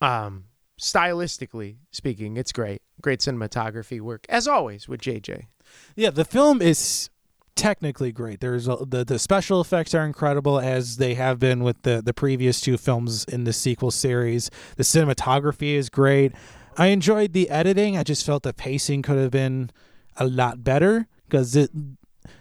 [0.00, 0.44] um,
[0.80, 2.82] stylistically speaking, it's great.
[3.00, 5.46] Great cinematography work, as always, with JJ.
[5.94, 7.10] Yeah, the film is
[7.54, 8.40] technically great.
[8.40, 12.14] There's a, the the special effects are incredible as they have been with the the
[12.14, 14.50] previous two films in the sequel series.
[14.76, 16.32] The cinematography is great.
[16.76, 17.96] I enjoyed the editing.
[17.96, 19.70] I just felt the pacing could have been
[20.16, 21.70] a lot better because it.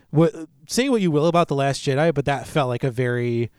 [0.10, 0.34] What
[0.68, 3.52] say what you will about the Last Jedi, but that felt like a very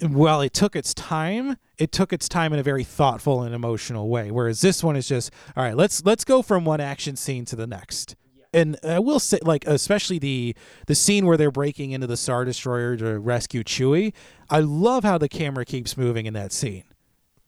[0.00, 0.40] well.
[0.40, 1.56] It took its time.
[1.78, 4.30] It took its time in a very thoughtful and emotional way.
[4.30, 5.76] Whereas this one is just all right.
[5.76, 8.16] Let's let's go from one action scene to the next
[8.54, 10.54] and I will say, like, especially the
[10.86, 14.14] the scene where they're breaking into the Star Destroyer to rescue Chewie.
[14.48, 16.84] I love how the camera keeps moving in that scene.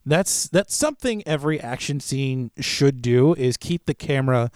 [0.06, 4.52] That's that's something every action scene should do is keep the camera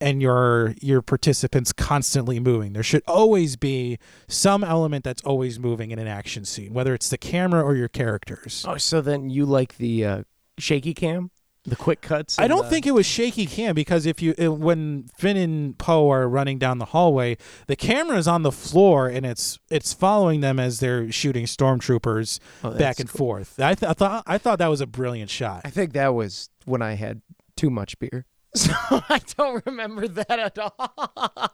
[0.00, 2.72] and your your participants constantly moving.
[2.72, 7.08] There should always be some element that's always moving in an action scene, whether it's
[7.08, 8.64] the camera or your characters.
[8.66, 10.22] Oh, so then you like the uh,
[10.58, 11.32] shaky cam,
[11.64, 12.38] the quick cuts?
[12.38, 15.78] I don't the- think it was shaky cam because if you uh, when Finn and
[15.78, 17.36] Poe are running down the hallway,
[17.68, 22.40] the camera is on the floor and it's it's following them as they're shooting stormtroopers
[22.64, 23.18] Oh, back and cool.
[23.18, 23.60] forth.
[23.60, 25.62] I, th- I thought I thought that was a brilliant shot.
[25.64, 27.22] I think that was when I had
[27.56, 28.26] too much beer.
[28.54, 31.52] So I don't remember that at all.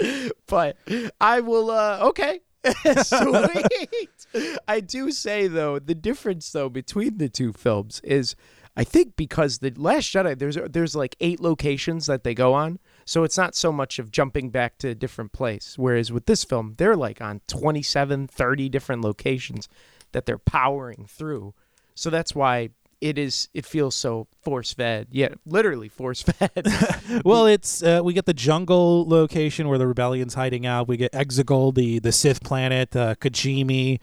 [0.46, 0.76] but
[1.20, 2.40] I will uh okay.
[3.02, 4.26] Sweet.
[4.68, 8.34] I do say though, the difference though between the two films is
[8.76, 12.78] I think because the Last Jedi there's there's like eight locations that they go on.
[13.04, 15.76] So it's not so much of jumping back to a different place.
[15.76, 19.68] Whereas with this film, they're like on 27, 30 different locations
[20.12, 21.54] that they're powering through.
[21.94, 22.70] So that's why
[23.02, 25.08] it is it feels so force fed.
[25.10, 26.66] Yeah, literally force fed.
[27.24, 30.88] well, it's uh, we get the jungle location where the rebellion's hiding out.
[30.88, 33.98] We get Exegol, the the Sith planet, uh, Kijimi,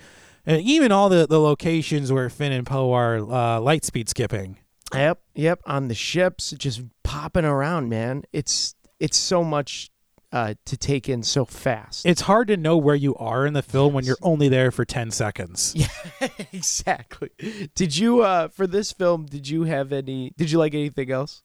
[0.50, 4.58] and even all the the locations where Finn and Poe are uh, light speed skipping.
[4.94, 5.62] Yep, yep.
[5.68, 8.24] On the ships, just popping around, man.
[8.34, 9.92] It's it's so much
[10.32, 12.06] uh, to take in so fast.
[12.06, 14.86] It's hard to know where you are in the film when you're only there for
[14.86, 15.74] ten seconds.
[15.76, 17.30] yeah, exactly.
[17.76, 19.28] Did you uh for this film?
[19.28, 20.34] Did you have any?
[20.36, 21.44] Did you like anything else?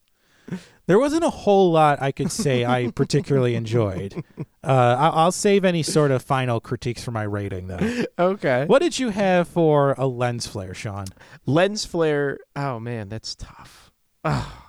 [0.87, 4.23] There wasn't a whole lot I could say I particularly enjoyed.
[4.63, 8.05] Uh, I- I'll save any sort of final critiques for my rating, though.
[8.19, 8.67] Okay.
[8.67, 11.07] What did you have for a lens flare, Sean?
[11.47, 12.39] Lens flare.
[12.55, 13.91] Oh man, that's tough.
[14.25, 14.63] Oh,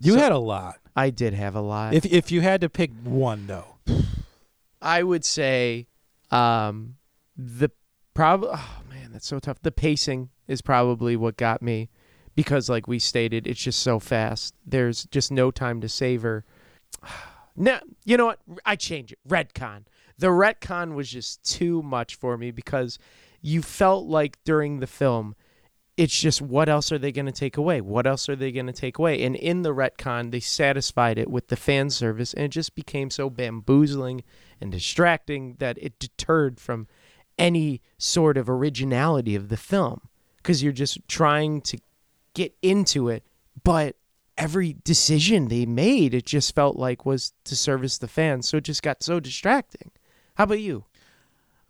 [0.00, 0.76] You So- had a lot.
[0.96, 1.94] I did have a lot.
[1.94, 3.76] If if you had to pick one, though,
[4.82, 5.86] I would say
[6.30, 6.96] um
[7.36, 7.70] the
[8.14, 9.60] prob oh man, that's so tough.
[9.62, 11.88] The pacing is probably what got me
[12.38, 14.54] because like we stated, it's just so fast.
[14.64, 16.44] There's just no time to savor.
[17.60, 18.38] No, you know what?
[18.64, 19.18] I change it.
[19.28, 19.82] Retcon.
[20.16, 23.00] The retcon was just too much for me because
[23.42, 25.34] you felt like during the film
[25.96, 27.80] it's just what else are they going to take away?
[27.80, 29.24] What else are they going to take away?
[29.24, 33.10] And in the retcon, they satisfied it with the fan service, and it just became
[33.10, 34.22] so bamboozling
[34.60, 36.86] and distracting that it deterred from
[37.36, 40.02] any sort of originality of the film
[40.36, 41.78] because you're just trying to
[42.38, 43.24] get into it,
[43.64, 43.96] but
[44.36, 48.64] every decision they made, it just felt like was to service the fans, so it
[48.64, 49.90] just got so distracting.
[50.36, 50.84] How about you?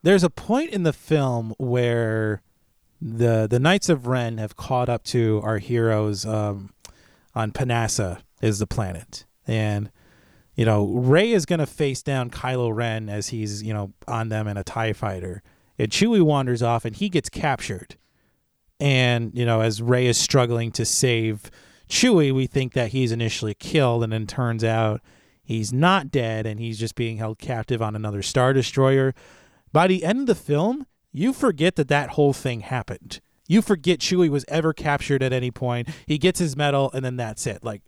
[0.02, 2.42] there's a point in the film where
[3.00, 6.70] the the Knights of Ren have caught up to our heroes um,
[7.35, 9.90] on Pasaana is the planet, and
[10.54, 14.28] you know Rey is going to face down Kylo Ren as he's you know on
[14.28, 15.42] them in a Tie Fighter,
[15.78, 17.96] and Chewie wanders off and he gets captured,
[18.81, 21.51] and you know as Rey is struggling to save
[21.88, 25.01] Chewie, we think that he's initially killed, and then turns out
[25.43, 29.14] he's not dead and he's just being held captive on another star destroyer.
[29.73, 33.21] By the end of the film, you forget that that whole thing happened.
[33.47, 35.88] You forget Chewie was ever captured at any point.
[36.07, 37.64] He gets his medal, and then that's it.
[37.64, 37.81] Like,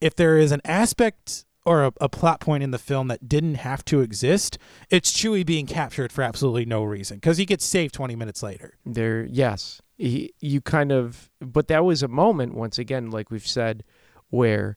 [0.00, 3.56] if there is an aspect or a, a plot point in the film that didn't
[3.56, 4.58] have to exist,
[4.90, 8.74] it's Chewie being captured for absolutely no reason because he gets saved 20 minutes later.
[8.84, 13.46] There, yes, he, you kind of, but that was a moment once again, like we've
[13.46, 13.84] said,
[14.28, 14.76] where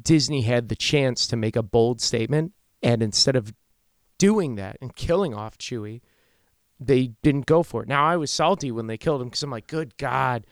[0.00, 3.54] Disney had the chance to make a bold statement, and instead of
[4.18, 6.00] doing that and killing off Chewie,
[6.80, 7.88] they didn't go for it.
[7.88, 10.46] Now I was salty when they killed him because I'm like, good God,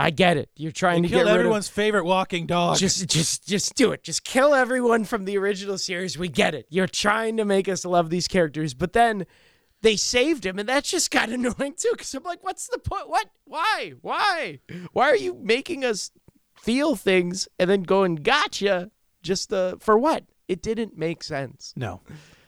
[0.00, 0.48] I get it.
[0.56, 2.78] You're trying They to kill get everyone's favorite walking dog.
[2.78, 4.02] just just just do it.
[4.02, 6.16] Just kill everyone from the original series.
[6.18, 6.66] We get it.
[6.70, 9.26] You're trying to make us love these characters, but then
[9.82, 11.90] they saved him, and that's just kind of annoying too.
[11.92, 13.08] Because I'm like, what's the point?
[13.08, 13.28] What?
[13.44, 13.92] Why?
[14.00, 14.60] Why?
[14.92, 16.10] Why are you making us
[16.54, 18.90] feel things and then going gotcha?
[19.22, 20.24] Just uh, for what?
[20.48, 21.72] It didn't make sense.
[21.76, 22.00] no.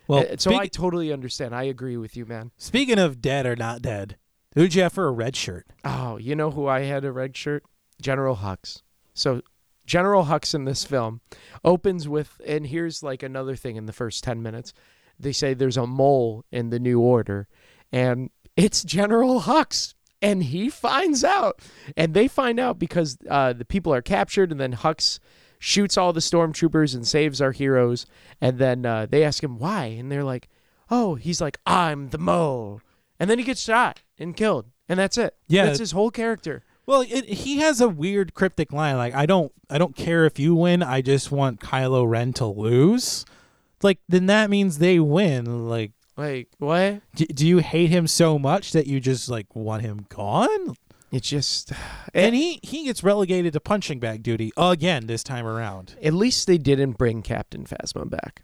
[0.09, 1.55] Well, Uh, so speak- I totally understand.
[1.55, 2.51] I agree with you, man.
[2.57, 4.17] speaking of dead or not dead,
[4.55, 5.67] who'd you have for a red shirt?
[5.85, 7.65] Oh, you know who I had a red shirt?
[8.01, 8.83] General Hux.
[9.15, 9.43] So
[9.87, 11.21] General Hux in this film
[11.65, 14.73] opens with, and here's like another thing in the first 10 minutes.
[15.19, 17.49] They say there's a mole in the New Order,
[17.93, 19.95] and it's General Hux.
[20.21, 21.61] And he finds out.
[21.97, 25.19] And they find out because uh, the people are captured, and then Hux
[25.59, 28.07] shoots all the stormtroopers and saves our heroes.
[28.41, 29.87] And then uh, they ask him why.
[29.87, 30.49] And they're like,
[30.91, 32.81] oh, he's like, I'm the mole.
[33.19, 34.67] And then he gets shot and killed.
[34.89, 35.37] And that's it.
[35.49, 35.67] Yeah.
[35.67, 36.63] That's his whole character.
[36.87, 40.39] Well, it, he has a weird cryptic line like I don't I don't care if
[40.39, 43.25] you win, I just want Kylo Ren to lose.
[43.83, 45.69] Like then that means they win.
[45.69, 47.01] Like Like, what?
[47.15, 50.75] do, do you hate him so much that you just like want him gone?
[51.13, 51.73] It's just.
[52.15, 55.97] And he he gets relegated to punching bag duty again this time around.
[56.03, 58.43] At least they didn't bring Captain Phasma back.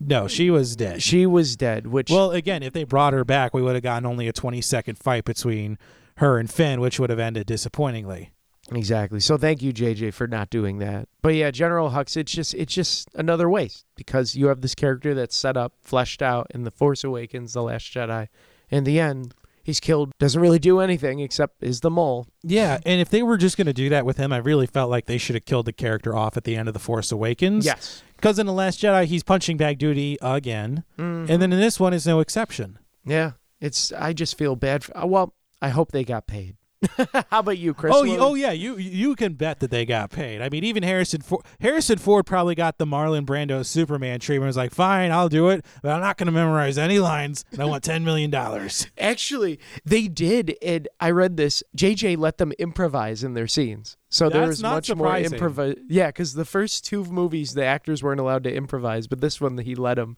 [0.00, 1.02] No, she was dead.
[1.02, 2.10] She was dead, which.
[2.10, 4.98] Well, again, if they brought her back, we would have gotten only a 20 second
[4.98, 5.78] fight between
[6.18, 8.32] her and Finn, which would have ended disappointingly.
[8.70, 9.20] Exactly.
[9.20, 11.08] So thank you, JJ, for not doing that.
[11.22, 15.14] But yeah, General Hux, it's just it's just another waste because you have this character
[15.14, 18.28] that's set up, fleshed out in The Force Awakens, The Last Jedi.
[18.70, 19.34] In the end,
[19.68, 22.26] he's killed, doesn't really do anything except is the mole.
[22.42, 24.90] Yeah, and if they were just going to do that with him, I really felt
[24.90, 27.66] like they should have killed the character off at the end of The Force Awakens.
[27.66, 28.02] Yes.
[28.16, 30.84] Because in The Last Jedi, he's punching bag duty again.
[30.98, 31.30] Mm-hmm.
[31.30, 32.78] And then in this one is no exception.
[33.04, 33.32] Yeah.
[33.60, 36.56] It's I just feel bad for well, I hope they got paid.
[37.30, 37.92] How about you, Chris?
[37.94, 40.40] Oh, oh yeah, you you can bet that they got paid.
[40.40, 44.46] I mean, even Harrison Ford, Harrison Ford probably got the Marlon Brando Superman treatment.
[44.46, 47.44] Was like, fine, I'll do it, but I'm not going to memorize any lines.
[47.50, 48.86] And I want ten million dollars.
[48.98, 51.64] Actually, they did, and I read this.
[51.76, 55.30] JJ let them improvise in their scenes, so there That's was much surprising.
[55.30, 55.76] more improvise.
[55.88, 59.58] Yeah, because the first two movies, the actors weren't allowed to improvise, but this one
[59.58, 60.16] he let them.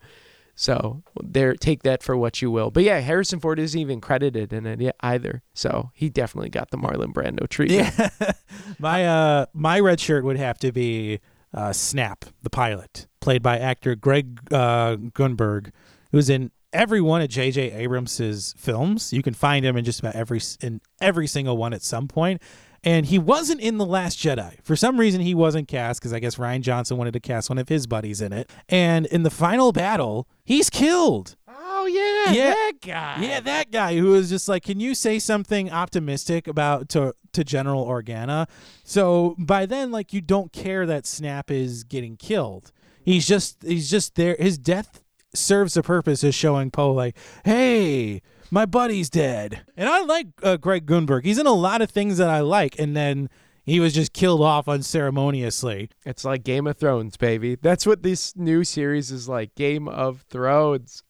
[0.55, 2.71] So there, take that for what you will.
[2.71, 5.43] But yeah, Harrison Ford isn't even credited in it either.
[5.55, 7.95] So he definitely got the Marlon Brando treatment.
[7.99, 8.33] Yeah,
[8.79, 11.21] my uh my red shirt would have to be
[11.53, 15.73] uh, Snap, the pilot, played by actor Greg uh, Grunberg,
[16.13, 17.73] who's in every one of J.J.
[17.73, 19.13] Abrams's films.
[19.13, 22.43] You can find him in just about every in every single one at some point.
[22.83, 24.55] And he wasn't in The Last Jedi.
[24.63, 27.59] For some reason, he wasn't cast because I guess Rian Johnson wanted to cast one
[27.59, 28.51] of his buddies in it.
[28.71, 31.37] And in the final battle, he's killed.
[31.47, 32.51] Oh yeah, Yeah.
[32.55, 33.17] that guy.
[33.23, 37.45] Yeah, that guy who was just like, "Can you say something optimistic about to to
[37.45, 38.49] General Organa?"
[38.85, 42.73] So by then, like, you don't care that Snap is getting killed.
[43.03, 44.37] He's just he's just there.
[44.39, 45.03] His death
[45.35, 50.57] serves the purpose of showing Poe, like, "Hey, my buddy's dead." And I like uh,
[50.57, 51.25] Greg Grunberg.
[51.25, 53.29] He's in a lot of things that I like, and then
[53.65, 55.91] he was just killed off unceremoniously.
[56.05, 57.57] It's like Game of Thrones, baby.
[57.61, 59.55] That's what this new series is like.
[59.55, 61.03] Game of Thrones.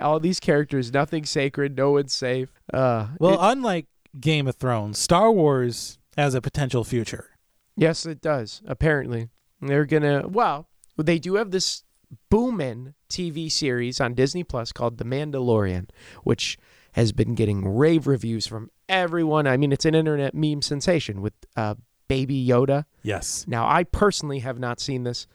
[0.00, 2.50] All these characters, nothing sacred, no one's safe.
[2.72, 3.86] Uh, Well, it- unlike
[4.20, 7.30] Game of Thrones, Star Wars has a potential future.
[7.76, 8.62] yes, it does.
[8.66, 9.28] Apparently,
[9.60, 10.26] they're gonna.
[10.28, 11.82] Well, they do have this
[12.30, 15.88] booming TV series on Disney Plus called The Mandalorian,
[16.24, 16.56] which
[16.98, 19.46] has been getting rave reviews from everyone.
[19.46, 21.76] I mean, it's an internet meme sensation with uh,
[22.08, 22.86] Baby Yoda.
[23.04, 23.44] Yes.
[23.46, 25.28] Now, I personally have not seen this.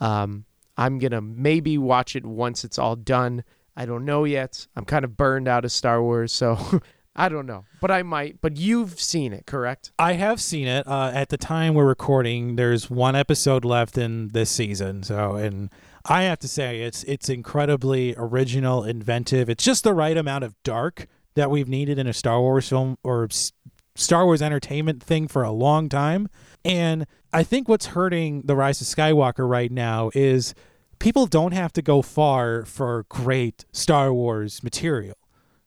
[0.00, 0.46] Um,
[0.78, 3.44] I'm gonna maybe watch it once it's all done.
[3.76, 4.66] I don't know yet.
[4.74, 6.80] I'm kind of burned out of Star Wars, so
[7.14, 7.66] I don't know.
[7.82, 8.40] But I might.
[8.40, 9.92] But you've seen it, correct?
[9.98, 10.88] I have seen it.
[10.88, 15.02] Uh, at the time we're recording, there's one episode left in this season.
[15.02, 15.68] So, and
[16.04, 19.48] I have to say, it's it's incredibly original, inventive.
[19.48, 22.96] It's just the right amount of dark that we've needed in a Star Wars film
[23.02, 23.28] or
[23.94, 26.28] Star Wars entertainment thing for a long time.
[26.64, 30.54] And I think what's hurting the Rise of Skywalker right now is
[30.98, 35.16] people don't have to go far for great Star Wars material.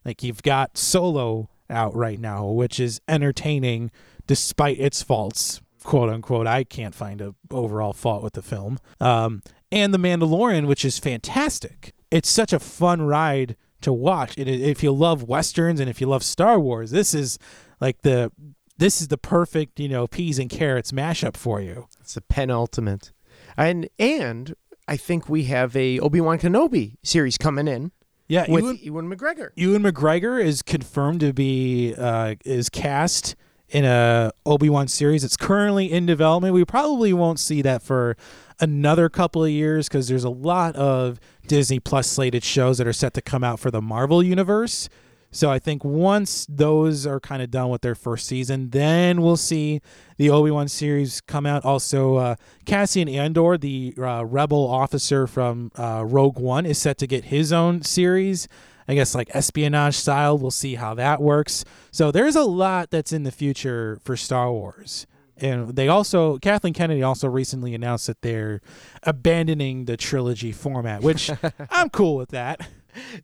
[0.03, 3.91] Like you've got Solo out right now, which is entertaining
[4.27, 6.47] despite its faults, quote unquote.
[6.47, 8.79] I can't find a overall fault with the film.
[8.99, 9.41] Um,
[9.73, 11.93] and The Mandalorian, which is fantastic.
[12.11, 14.37] It's such a fun ride to watch.
[14.37, 17.39] And if you love westerns and if you love Star Wars, this is
[17.81, 18.31] like the
[18.77, 21.87] this is the perfect you know peas and carrots mashup for you.
[21.99, 23.11] It's the penultimate,
[23.57, 24.55] and and
[24.87, 27.91] I think we have a Obi Wan Kenobi series coming in
[28.27, 29.49] Yeah, with Ewan, Ewan McGregor.
[29.55, 33.35] Ewan McGregor is confirmed to be uh, is cast
[33.69, 35.23] in a Obi-Wan series.
[35.23, 36.53] It's currently in development.
[36.53, 38.15] We probably won't see that for
[38.59, 42.93] another couple of years because there's a lot of Disney Plus slated shows that are
[42.93, 44.89] set to come out for the Marvel universe.
[45.33, 49.35] So I think once those are kind of done with their first season, then we'll
[49.35, 49.81] see
[50.17, 51.65] the Obi Wan series come out.
[51.65, 52.35] Also, uh,
[52.67, 57.51] Cassian Andor, the uh, rebel officer from uh, Rogue One, is set to get his
[57.51, 58.47] own series.
[58.87, 60.37] I guess like espionage style.
[60.37, 61.65] We'll see how that works.
[61.91, 65.07] So there's a lot that's in the future for Star Wars.
[65.37, 68.61] And they also, Kathleen Kennedy also recently announced that they're
[69.01, 71.31] abandoning the trilogy format, which
[71.69, 72.67] I'm cool with that.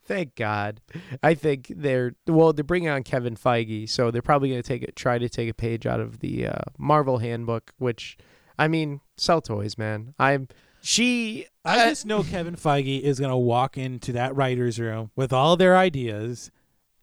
[0.05, 0.82] Thank God.
[1.22, 2.53] I think they're well.
[2.53, 5.49] They're bringing on Kevin Feige, so they're probably going to take it, try to take
[5.49, 7.72] a page out of the uh, Marvel Handbook.
[7.78, 8.18] Which,
[8.57, 10.14] I mean, sell toys, man.
[10.18, 10.47] I'm
[10.82, 11.45] she.
[11.64, 15.32] I uh, just know Kevin Feige is going to walk into that writers' room with
[15.32, 16.51] all their ideas,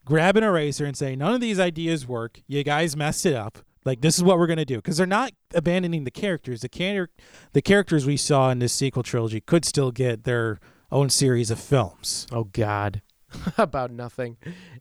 [0.04, 2.40] grab an eraser, and say, "None of these ideas work.
[2.46, 3.58] You guys messed it up.
[3.86, 6.60] Like this is what we're going to do." Because they're not abandoning the characters.
[6.60, 7.08] The char-
[7.52, 10.60] the characters we saw in this sequel trilogy could still get their
[10.92, 12.26] own series of films.
[12.30, 13.02] Oh God.
[13.58, 14.36] About nothing.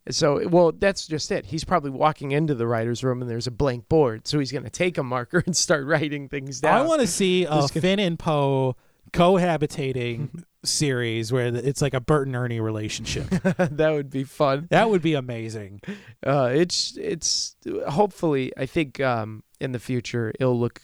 [0.10, 1.48] So, well, that's just it.
[1.48, 4.28] He's probably walking into the writer's room and there's a blank board.
[4.28, 6.80] So he's going to take a marker and start writing things down.
[6.80, 8.76] I want to see a uh, Finn and Poe
[9.16, 13.28] cohabitating series where it's like a Bert and Ernie relationship.
[13.30, 14.68] that would be fun.
[14.70, 15.82] That would be amazing.
[16.26, 17.56] Uh, it's it's
[17.88, 20.82] hopefully I think um, in the future it'll look.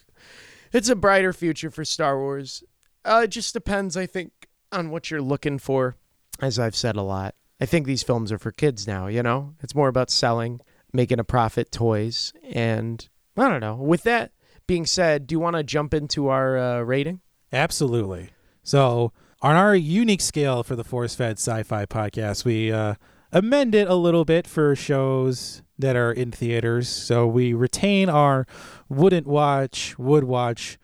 [0.72, 2.64] It's a brighter future for Star Wars.
[3.04, 4.32] Uh, it just depends, I think,
[4.72, 5.98] on what you're looking for.
[6.40, 9.56] As I've said a lot, I think these films are for kids now, you know?
[9.62, 10.62] It's more about selling,
[10.94, 12.32] making a profit toys.
[12.54, 13.76] And I don't know.
[13.76, 14.32] With that
[14.66, 17.20] being said, do you want to jump into our uh, rating?
[17.52, 18.30] Absolutely.
[18.64, 22.96] So, on our unique scale for the Force Fed Sci Fi podcast, we uh,
[23.32, 26.88] amend it a little bit for shows that are in theaters.
[26.88, 28.46] So, we retain our
[28.88, 30.78] wouldn't watch, would watch,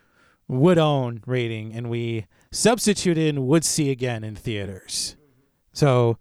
[0.47, 5.15] would own rating, and we substitute in would see again in theaters.
[5.73, 6.17] So,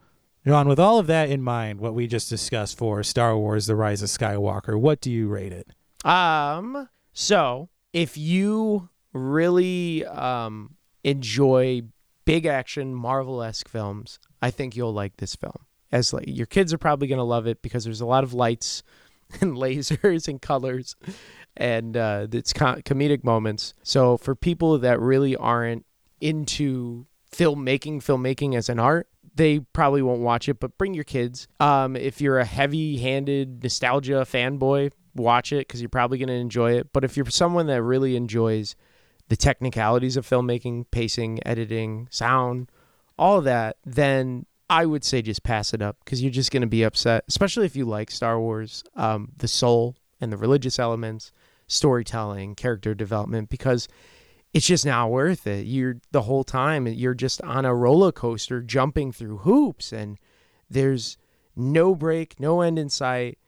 [0.47, 3.75] John, with all of that in mind, what we just discussed for Star Wars: The
[3.75, 5.69] Rise of Skywalker, what do you rate it?
[6.07, 11.83] Um, so if you really um enjoy
[12.25, 15.65] big action Marvel esque films, I think you'll like this film.
[15.93, 18.83] As like your kids are probably gonna love it because there's a lot of lights
[19.41, 20.97] and lasers and colors,
[21.57, 23.75] and uh, it's com- comedic moments.
[23.83, 25.85] So for people that really aren't
[26.21, 31.47] into filmmaking, filmmaking as an art, they probably won't watch it, but bring your kids.
[31.61, 36.35] Um, if you're a heavy handed nostalgia fanboy, watch it because you're probably going to
[36.35, 36.93] enjoy it.
[36.93, 38.77] But if you're someone that really enjoys
[39.29, 42.71] the technicalities of filmmaking, pacing, editing, sound,
[43.19, 46.63] all of that, then I would say just pass it up because you're just going
[46.63, 50.79] to be upset, especially if you like Star Wars, um, the soul and the religious
[50.79, 51.33] elements,
[51.67, 53.89] storytelling, character development, because
[54.53, 55.67] it's just not worth it.
[55.67, 60.19] You're the whole time you're just on a roller coaster jumping through hoops and
[60.71, 61.17] there's
[61.55, 63.39] no break, no end in sight.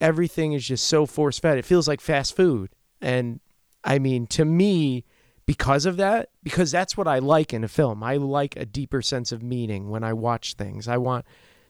[0.00, 1.58] Everything is just so force fed.
[1.58, 2.70] It feels like fast food.
[3.00, 3.40] And
[3.84, 5.04] I mean, to me,
[5.52, 8.02] because of that, because that's what I like in a film.
[8.02, 10.88] I like a deeper sense of meaning when I watch things.
[10.88, 11.26] I want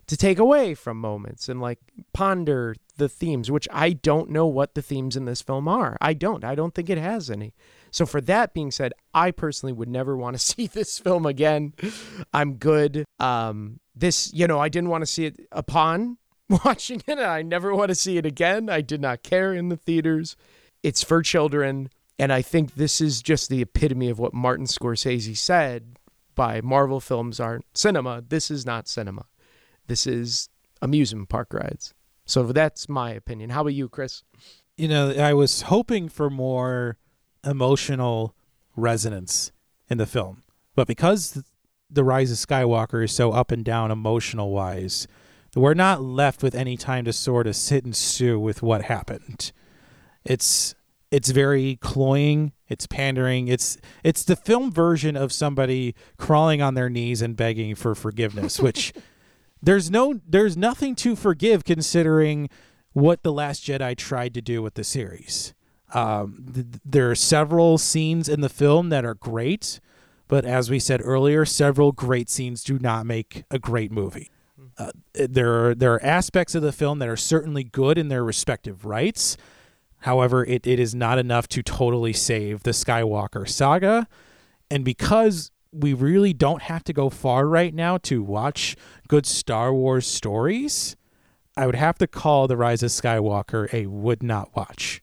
[0.07, 1.81] to take away from moments and like
[2.13, 5.97] ponder the themes, which I don't know what the themes in this film are.
[6.01, 6.45] I don't.
[6.45, 7.55] I don't think it has any.
[7.91, 11.75] So, for that being said, I personally would never want to see this film again.
[12.33, 13.05] I'm good.
[13.19, 16.19] Um, this, you know, I didn't want to see it upon
[16.65, 17.19] watching it.
[17.19, 18.71] I never want to see it again.
[18.71, 20.37] I did not care in the theaters.
[20.85, 21.91] It's for children.
[22.19, 25.97] And I think this is just the epitome of what Martin Scorsese said
[26.35, 28.23] by Marvel films aren't cinema.
[28.27, 29.27] This is not cinema.
[29.87, 30.49] This is
[30.81, 31.95] amusement park rides.
[32.25, 33.51] So that's my opinion.
[33.51, 34.23] How about you, Chris?
[34.77, 36.97] You know, I was hoping for more
[37.45, 38.35] emotional
[38.77, 39.53] resonance
[39.89, 40.43] in the film.
[40.75, 41.43] But because
[41.91, 45.07] the Rise of Skywalker is so up and down emotional wise,
[45.55, 49.53] we're not left with any time to sort of sit and stew with what happened.
[50.25, 50.75] It's
[51.13, 56.89] it's very cloying, it's pandering, it's it's the film version of somebody crawling on their
[56.89, 58.95] knees and begging for forgiveness, which
[59.63, 62.49] there's no there's nothing to forgive considering
[62.95, 65.53] what the last Jedi tried to do with the series.
[65.93, 69.81] Um, th- there are several scenes in the film that are great,
[70.29, 74.31] but as we said earlier, several great scenes do not make a great movie.
[74.79, 78.25] Uh, there are there are aspects of the film that are certainly good in their
[78.25, 79.37] respective rights.
[80.03, 84.09] However, it, it is not enough to totally save the Skywalker saga.
[84.71, 88.77] And because we really don't have to go far right now to watch
[89.09, 90.97] good Star Wars stories,
[91.57, 95.03] I would have to call The Rise of Skywalker a would not watch.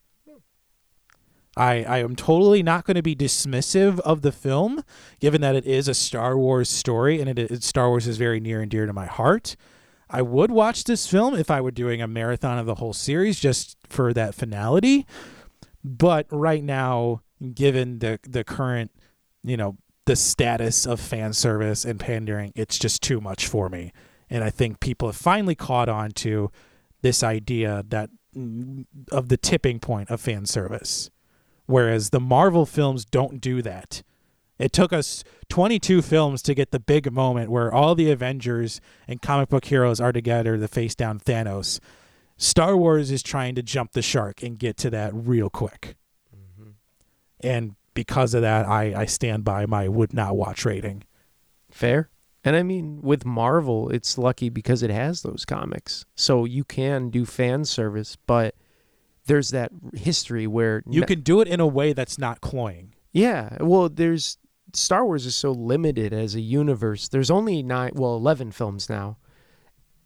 [1.56, 4.84] I, I am totally not going to be dismissive of the film,
[5.20, 8.40] given that it is a Star Wars story and it, it, Star Wars is very
[8.40, 9.56] near and dear to my heart.
[10.10, 13.40] I would watch this film if I were doing a marathon of the whole series
[13.40, 15.06] just for that finality.
[15.84, 17.22] But right now,
[17.54, 18.92] given the the current,
[19.44, 23.94] you know, the status of fan service and pandering, it's just too much for me.
[24.30, 26.52] And I think people have finally caught on to
[27.02, 31.10] this idea that mm, of the tipping point of fan service.
[31.66, 34.02] Whereas the Marvel films don't do that.
[34.60, 39.22] It took us 22 films to get the big moment where all the Avengers and
[39.22, 41.80] comic book heroes are together to face down Thanos.
[42.38, 45.96] Star Wars is trying to jump the shark and get to that real quick.
[46.36, 46.72] Mm-hmm.
[47.42, 51.04] And because of that, I, I stand by my would not watch rating.
[51.72, 52.10] Fair.
[52.44, 56.06] And I mean, with Marvel, it's lucky because it has those comics.
[56.16, 58.56] So you can do fan service, but
[59.26, 62.94] there's that history where you can do it in a way that's not cloying.
[63.12, 63.58] Yeah.
[63.60, 64.38] Well, there's
[64.74, 67.08] Star Wars is so limited as a universe.
[67.08, 69.18] There's only nine, well, 11 films now.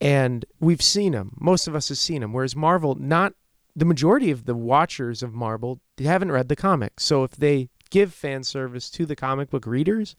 [0.01, 1.37] And we've seen them.
[1.39, 2.33] Most of us have seen them.
[2.33, 3.33] Whereas Marvel, not
[3.75, 7.03] the majority of the watchers of Marvel haven't read the comics.
[7.03, 10.15] So if they give fan service to the comic book readers,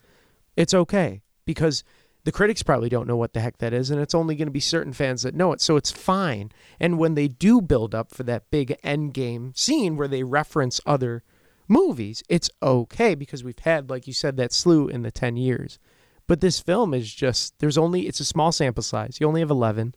[0.57, 1.85] it's okay because
[2.25, 4.53] the critics probably don't know what the heck that is, and it's only going to
[4.53, 5.61] be certain fans that know it.
[5.61, 6.51] So it's fine.
[6.81, 10.81] And when they do build up for that big end game scene where they reference
[10.87, 11.23] other
[11.69, 15.79] movies, it's okay because we've had, like you said, that slew in the 10 years.
[16.27, 19.19] But this film is just, there's only, it's a small sample size.
[19.21, 19.95] You only have 11.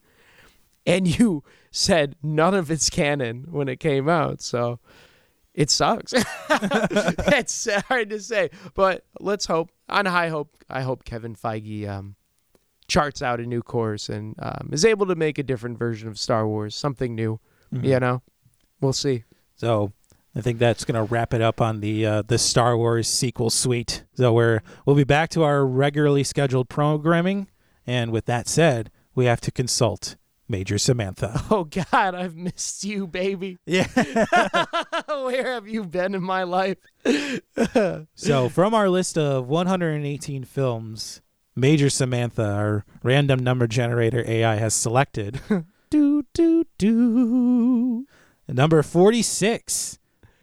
[0.85, 4.41] And you said none of it's canon when it came out.
[4.41, 4.79] So
[5.53, 6.13] it sucks.
[6.49, 8.49] it's hard to say.
[8.73, 12.15] But let's hope, on high hope, I hope Kevin Feige um,
[12.87, 16.19] charts out a new course and um, is able to make a different version of
[16.19, 17.39] Star Wars, something new.
[17.73, 17.85] Mm-hmm.
[17.85, 18.21] You know,
[18.81, 19.23] we'll see.
[19.55, 19.91] So
[20.37, 23.49] I think that's going to wrap it up on the uh, the Star Wars sequel
[23.49, 24.03] suite.
[24.13, 27.47] So we're we'll be back to our regularly scheduled programming,
[27.87, 30.15] and with that said, we have to consult
[30.47, 31.41] Major Samantha.
[31.49, 33.57] Oh God, I've missed you, baby.
[33.65, 33.87] Yeah.
[35.07, 36.77] Where have you been in my life?
[38.13, 41.21] so, from our list of 118 films,
[41.55, 45.41] Major Samantha, our random number generator AI, has selected.
[45.89, 48.05] do do do.
[48.47, 49.97] Number 46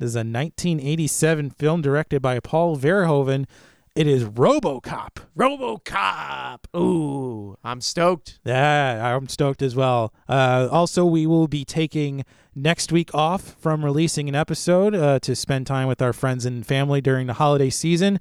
[0.04, 3.46] this is a 1987 film directed by Paul Verhoeven.
[3.94, 5.16] It is RoboCop.
[5.38, 6.58] RoboCop.
[6.76, 8.38] Ooh, I'm stoked.
[8.44, 10.12] Yeah, I'm stoked as well.
[10.28, 15.34] Uh, also, we will be taking next week off from releasing an episode uh, to
[15.34, 18.20] spend time with our friends and family during the holiday season.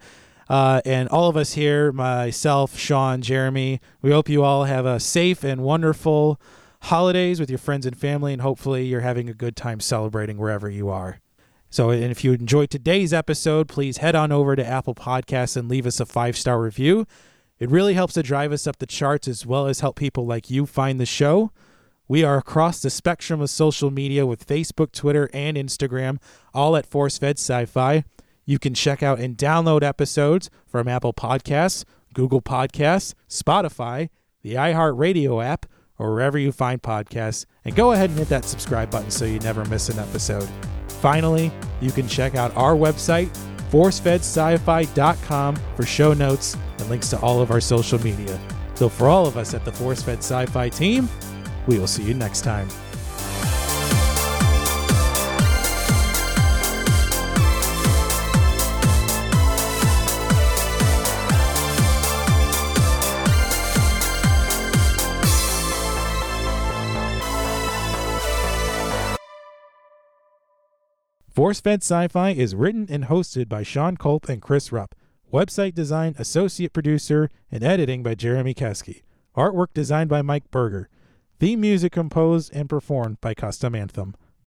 [0.50, 5.02] Uh, and all of us here, myself, Sean, Jeremy, we hope you all have a
[5.02, 6.40] safe and wonderful
[6.84, 10.70] holidays with your friends and family, and hopefully you're having a good time celebrating wherever
[10.70, 11.20] you are.
[11.74, 15.88] So, if you enjoyed today's episode, please head on over to Apple Podcasts and leave
[15.88, 17.08] us a five star review.
[17.58, 20.52] It really helps to drive us up the charts as well as help people like
[20.52, 21.52] you find the show.
[22.08, 26.22] We are across the spectrum of social media with Facebook, Twitter, and Instagram,
[26.54, 28.04] all at ForceFed Sci Fi.
[28.46, 34.10] You can check out and download episodes from Apple Podcasts, Google Podcasts, Spotify,
[34.44, 35.66] the iHeartRadio app,
[35.98, 37.48] or wherever you find podcasts.
[37.66, 40.48] And go ahead and hit that subscribe button so you never miss an episode.
[41.04, 41.52] Finally,
[41.82, 43.28] you can check out our website,
[43.70, 48.40] forcefedsci-fi.com for show notes and links to all of our social media.
[48.76, 51.10] So for all of us at the ForceFed Sci-Fi team,
[51.68, 52.70] we will see you next time.
[71.34, 74.94] Force Fed Sci Fi is written and hosted by Sean Culp and Chris Rupp.
[75.34, 79.02] Website design, associate producer, and editing by Jeremy Keski.
[79.36, 80.90] Artwork designed by Mike Berger.
[81.40, 84.14] Theme music composed and performed by Custom Anthem.